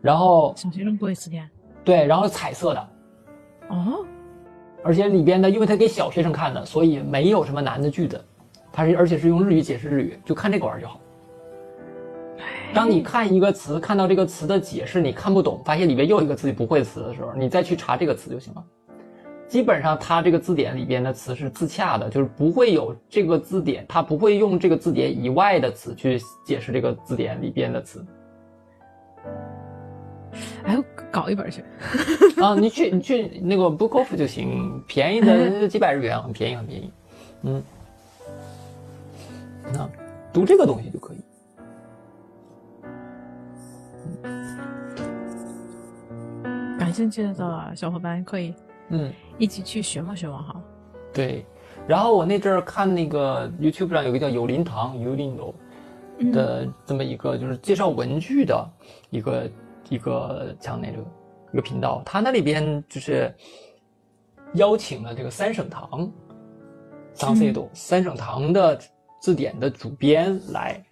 [0.00, 1.50] 然后小学生国语词典，
[1.84, 2.88] 对，然后彩色的，
[3.70, 4.06] 哦，
[4.84, 8.24] 而且里边呢，因为它给小学生看的，所以没有什么难的句子，
[8.72, 11.00] 它是而且是用日语解释日语，就看这个玩意儿就好。
[12.72, 18.64] 当你看一个词，看到这个词的解释你看不懂，发现里面又一个自己不会的词的时候，你再去查这个词就行了。
[19.48, 28.04] 基本上，它这个字典里边的词是自洽的，就是不会有这个字典，它不会用这个字典以外的词去解释这个字典里边的词。
[30.64, 30.78] 哎，
[31.10, 31.64] 搞一本去。
[32.42, 36.92] 啊，你去你去那个 Book Off 就行，便宜的几百日元，很便宜很便宜。
[37.42, 37.62] 嗯，
[39.72, 39.88] 那
[40.30, 41.18] 读这个东西就可以。
[46.78, 48.54] 感兴趣的小伙伴可以，
[48.90, 50.62] 嗯，一起去学嘛学嘛哈。
[51.12, 51.44] 对，
[51.86, 55.54] 然后我那阵儿看那个 YouTube 上有个叫有林堂 u l i n o
[56.32, 58.70] 的这么一个就是介绍文具的
[59.10, 59.50] 一个
[59.88, 60.98] 一个像那个
[61.52, 63.34] 一个频道，他那里边就是
[64.54, 66.10] 邀请了这个三省堂，
[67.14, 68.78] 桑塞多三省堂的
[69.20, 70.84] 字典的主编来，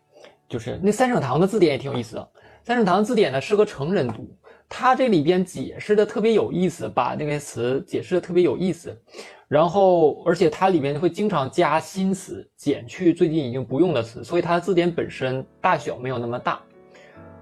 [0.48, 2.28] 就是那三省堂的字典也挺有意思的。
[2.64, 4.28] 三省堂字典呢适合成人读，
[4.68, 8.96] 他这里边解释的特别有意思，把那些词解释的特别有意思。
[9.48, 16.60] 然后，而且它里面会经常加新词，减去最近已经不用的词，所以它的字典本身大小没有那么大。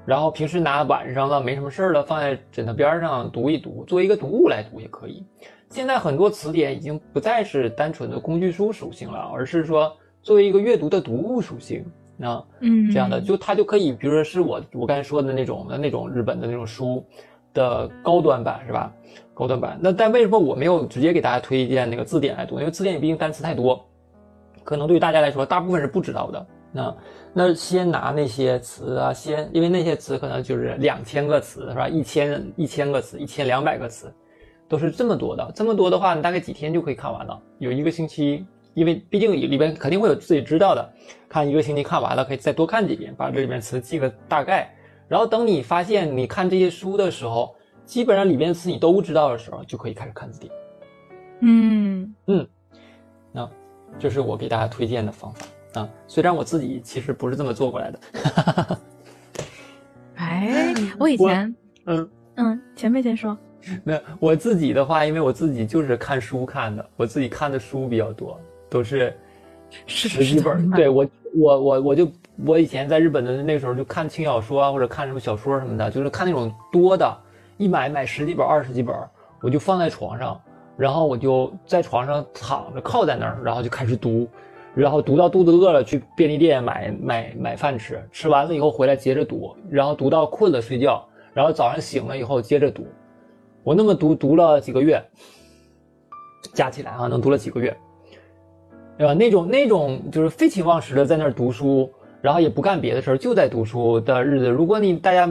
[0.05, 5.25] 然后平时拿晚上了没什么事儿了，放在枕头边上读一读，作为一个读物来读也可以。
[5.71, 11.91] 现在很多词典已经不再是单纯的工具书属性了，而是说作为一个阅读的读物属性
[12.21, 17.05] 啊，嗯，这样的就它就可以，比如说是我我刚才说的那种的那种日本的那种书
[17.53, 18.93] 的高端版是吧？
[19.33, 22.61] 高端版，那但为什么我没有直接给大家推荐那个字典来读？
[22.61, 23.85] 因为字典毕竟单词太多，
[24.63, 26.47] 可能对于大家来说，大部分是不知道的。
[26.71, 26.97] 那
[27.33, 31.89] 那先拿那些词啊，先因为那些词可能就是两千个词是吧？
[31.89, 34.13] 一千一千个词，一千两百个词，
[34.69, 35.53] 都是这么多的。
[35.55, 37.41] 这么多的话，你大概几天就可以看完了？
[37.59, 40.93] 有一个星期，因为毕竟里边肯定会有自己知道的，
[41.29, 44.75] 看一个星期看完了，可以再多看几遍，把这里面词记个大概。
[45.09, 47.55] 然后等你发现你看这些书的时候。
[47.87, 50.51] 基本上里边词你都知道的时候，就可以开始看字典。
[51.41, 52.49] 嗯嗯，
[53.31, 53.47] 那
[53.99, 55.89] 这是我给大家推荐的方法啊。
[56.07, 58.01] 虽然我自己其实不是这么做过来的。
[60.17, 61.55] 哎，我以前
[61.85, 63.37] 嗯嗯，前辈先说。
[63.85, 68.41] 没有，我自己的话，因为我自己就是看书看的，我自己看的书比较多，
[68.75, 69.17] 都是
[69.87, 70.69] 十几本。
[70.73, 71.07] 对我，
[71.37, 72.11] 我，我，我就
[72.45, 77.17] 我以前在日本的那时候就看轻小说啊，或者看什么小说什么的，就是看那种多的。
[77.57, 78.93] 一买买十几本二十几本，
[79.41, 80.41] 我就放在床上，
[80.77, 84.29] 然后我就在床上躺着靠在那儿，然后就开始读，
[84.75, 92.85] 然后读到肚子饿了去便利店买买买饭吃，吃完了以后回来接着读，然后读到困了睡觉，然后早上醒了以后接着读，
[93.63, 95.01] 我那么读读了几个月，
[96.55, 97.77] 加起来啊能读了几个月，
[98.97, 99.15] 对吧？
[99.15, 101.91] 那种那种就是废寝忘食的在那儿读书，
[102.21, 105.29] 然后也不干别的事儿，就在读书的日子，如果你大家。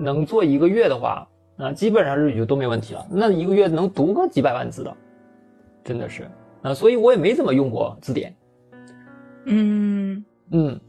[0.00, 1.26] 能做一个月的话，
[1.56, 3.04] 啊，基本上日语就都没问题了。
[3.10, 4.96] 那一个月能读个几百万字的，
[5.82, 6.30] 真的是
[6.62, 8.32] 啊，所以我也没怎么用过字典。
[9.46, 10.80] 嗯嗯，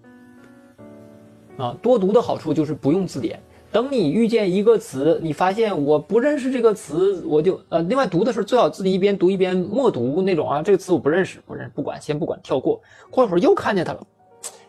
[1.57, 3.41] 啊，多读的好处就是不用字典。
[3.71, 12.81] 等你遇见一个词，你发现我不认识这个词，我就呃，另外读的时候最好自己一边读一边默读那种啊，这个词我不认识，不认，不管，先不管，跳过。
[13.11, 14.05] 过一会儿又看见它了。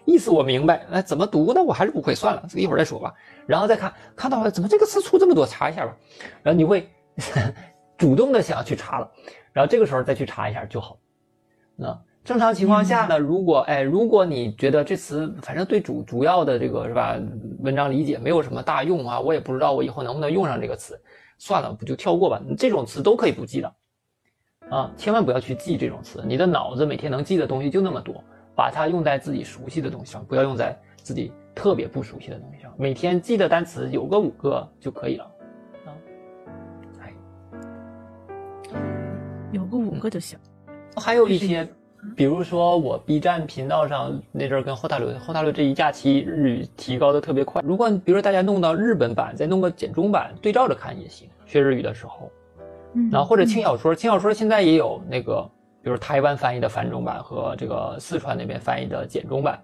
[0.05, 3.15] 意思我明白，哎，怎么读的我还是不会，算了，一会儿再说吧。
[3.47, 5.97] 然后再看，看到了怎么这个词出这么多，查一下吧。
[6.43, 6.89] 然后你会
[7.97, 9.11] 主动的想要去查了，
[9.53, 10.99] 然后这个时候再去查一下就好。
[11.77, 11.99] 那
[12.31, 17.19] 正常情况下呢，如果哎，如果你觉得这词反正对主主要的这个是吧，
[17.59, 20.97] 文章理解没有什么大用啊，我也不知道我以后能不能用上这个词，
[21.39, 22.41] 算了，不就跳过吧。
[22.57, 23.75] 这种词都可以不记的
[24.71, 28.23] 啊，千万不要去记这种词，你的脑子每天能记的东西就那么多。
[28.55, 32.73] 把它用在自己熟悉的东西上，不要用在自己特别不熟悉的东西上。
[32.79, 35.25] 每天记的单词有个五个就可以了，
[35.85, 35.91] 啊，
[37.01, 37.13] 哎，
[39.51, 40.39] 有个五个就行。
[40.97, 41.67] 还有一些，
[42.17, 47.63] 比如说我 B 站频道上那阵儿跟后大流，后大流这一假期日语提高的特别快。
[47.65, 51.29] 如果比如说大家弄到日本版，再弄个简中版对照着看也行。
[51.47, 52.31] 学日语的时候，
[53.11, 55.49] 然后或者轻小说，轻小说现在也有那个。
[55.83, 59.59] 比如台湾翻译的繁中版和这个四川那边翻译的简中版，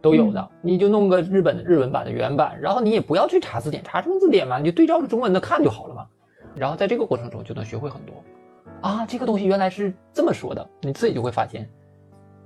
[0.00, 0.48] 都有的。
[0.62, 4.58] 你就弄个日本日文版的原版，然后你也不要去查字典，查什么字典嘛？
[4.58, 6.06] 你就对照着中文的看就好了嘛。
[6.54, 8.14] 然后在这个过程中就能学会很多。
[8.82, 11.68] 啊，这个东西原来是这么说的，你自己就会发现，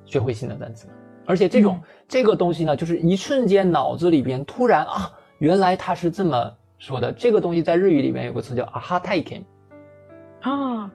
[0.05, 0.87] 学会新的单词。
[1.27, 7.13] 而且这种这个东西呢，就是一瞬间脑子里边突然啊，原来他是这么说的。
[7.13, 9.43] 这个东西在日语里面有个词叫啊哈泰 ken，
[10.41, 10.91] 啊，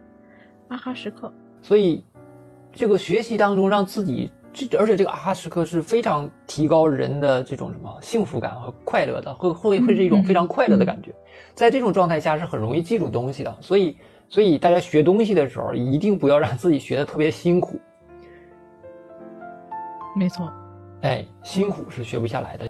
[0.67, 1.31] 啊哈时刻。
[1.61, 2.03] 所以，
[2.73, 11.13] 这个学习当中让自己，这而且这个啊哈时刻是非常提高人的这种什么幸福感和快乐的，会会会是一种非常快乐的感觉。
[11.53, 13.57] 在这种状态下是很容易记住东西的。
[13.61, 13.95] 所以，
[14.27, 17.79] 所以大家学东西的时候一定不要让自己学的特别辛苦。
[20.15, 20.51] 没错，
[21.01, 22.67] 哎，辛苦是学不下来的。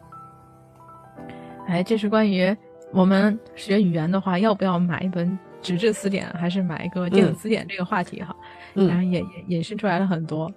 [1.68, 2.56] 哎，这是关于
[2.92, 7.66] 我们学语言的话，要不要买一本纸质词典，还是买一个电子词典？
[7.68, 8.36] 这个话题哈，
[8.74, 10.52] 然后也也引申出来了很多。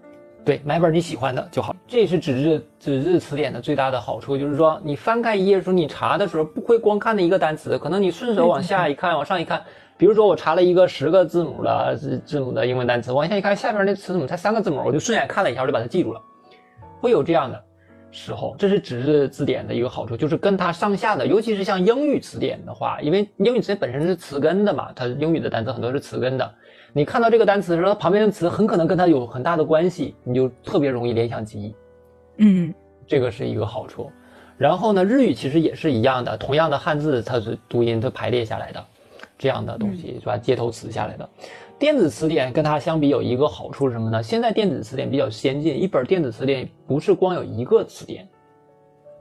[0.44, 1.76] 对，买本你喜欢的就好。
[1.86, 9.62] 这是纸质纸质词典的最大的好处，就是说你翻开一页的时候，你查的时候不会光看那一个单词，可能你顺手往下一看，往上一看。
[9.98, 14.80] 比如说我查了一个十个字母的字字母的英文单词，往下一看，下边那词怎么才三个字母？
[14.86, 16.22] 我就顺眼看了一下，我就把它记住了。
[17.00, 17.60] 会有这样的
[18.12, 26.54] 时候，这是纸质字典的一个好处，就是跟它上下的，尤其是像英语词典的话，因为英语词典本身是词根的嘛，它英语的单词很多是词根的。
[26.92, 31.74] 你看到这个单词的时候，它旁边的词很可能跟它有很大的关系，你就特别容易联想记忆。
[32.38, 32.72] 嗯，
[33.06, 34.10] 这个是一个好处。
[34.56, 38.84] 然后呢，日语其实也是一样的，同样的汉字它是读音它排列下来的，
[39.38, 40.36] 这样的东西是吧？
[40.36, 41.28] 街头词下来的。
[41.78, 44.20] 电子词典跟它相比有一个好处是什么呢？
[44.20, 48.28] 现在电子词典比较先进，一本电子词典不是光有一个词典，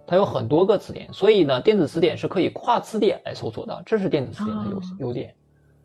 [0.08, 5.32] 它有很多个词典，所以呢，电子词典是可以跨词典来搜索的，这是电子词典的优优点。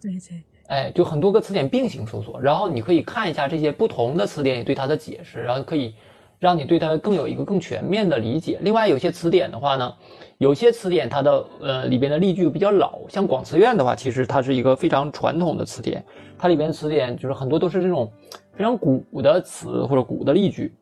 [0.01, 0.43] 对对。
[0.69, 5.95] 哎，就很多个词典并行搜索，然后你可以看一下这些不同的词典对它的解释，然后可以
[6.43, 8.59] 让你对它更有一个更全面的理解。
[8.63, 9.95] 另外，有些词典的话呢，
[10.39, 16.05] 有些词典它的呃里边的例句比较老，像广词院的话，其实它是一个非常传统的词典，
[16.37, 18.11] 它里边词典就是很多都是这种
[18.55, 20.75] 非常古的词或者古的例句，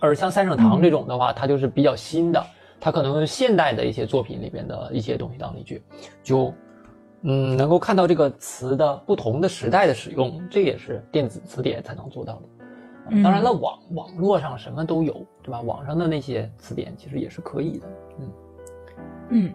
[0.00, 2.44] 而像三省堂这种的话，它就是比较新的，
[2.80, 5.80] 它可能现代的一些作品里边的一些东西当例句，
[6.24, 6.52] 就。
[7.24, 12.61] 嗯，能够看到这个词的不同的时代的使用，这也是电子词典才能做到的。
[13.10, 15.60] 当然了，网网络上什么都有，对吧？
[15.60, 17.86] 网上的那些词典其实也是可以的。
[18.18, 18.32] 嗯
[19.30, 19.54] 嗯，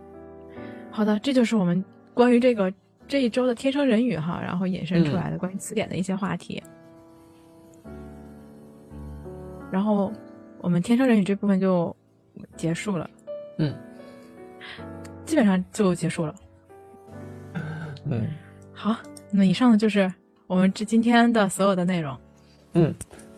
[0.91, 1.83] 好的，这就是我们
[2.13, 2.71] 关于这个
[3.07, 6.61] 这一周的天生人语哈，然后引申出来的关于词典的一些话题。
[9.71, 10.11] 然后
[10.59, 11.95] 我们天生人语这部分就
[12.55, 13.09] 结束了。
[13.59, 13.73] 嗯，
[15.25, 16.35] 基本上就结束了。
[18.05, 18.27] 嗯，
[18.73, 18.95] 好，
[19.31, 20.11] 那以上就是
[20.47, 22.17] 我们这今天的所有的内容。
[22.73, 22.93] 嗯，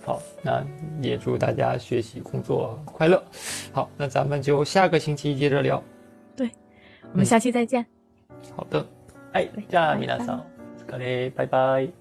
[0.08, 0.64] 好，那
[1.00, 3.22] 也祝大家学习工作快乐。
[3.72, 5.82] 好，那咱们就下个星期接着聊。
[6.36, 6.50] 对，
[7.12, 7.84] 我们下期再见。
[8.54, 8.86] 好的，
[9.32, 11.97] 哎，じゃあ皆さん、お疲れ、拜拜。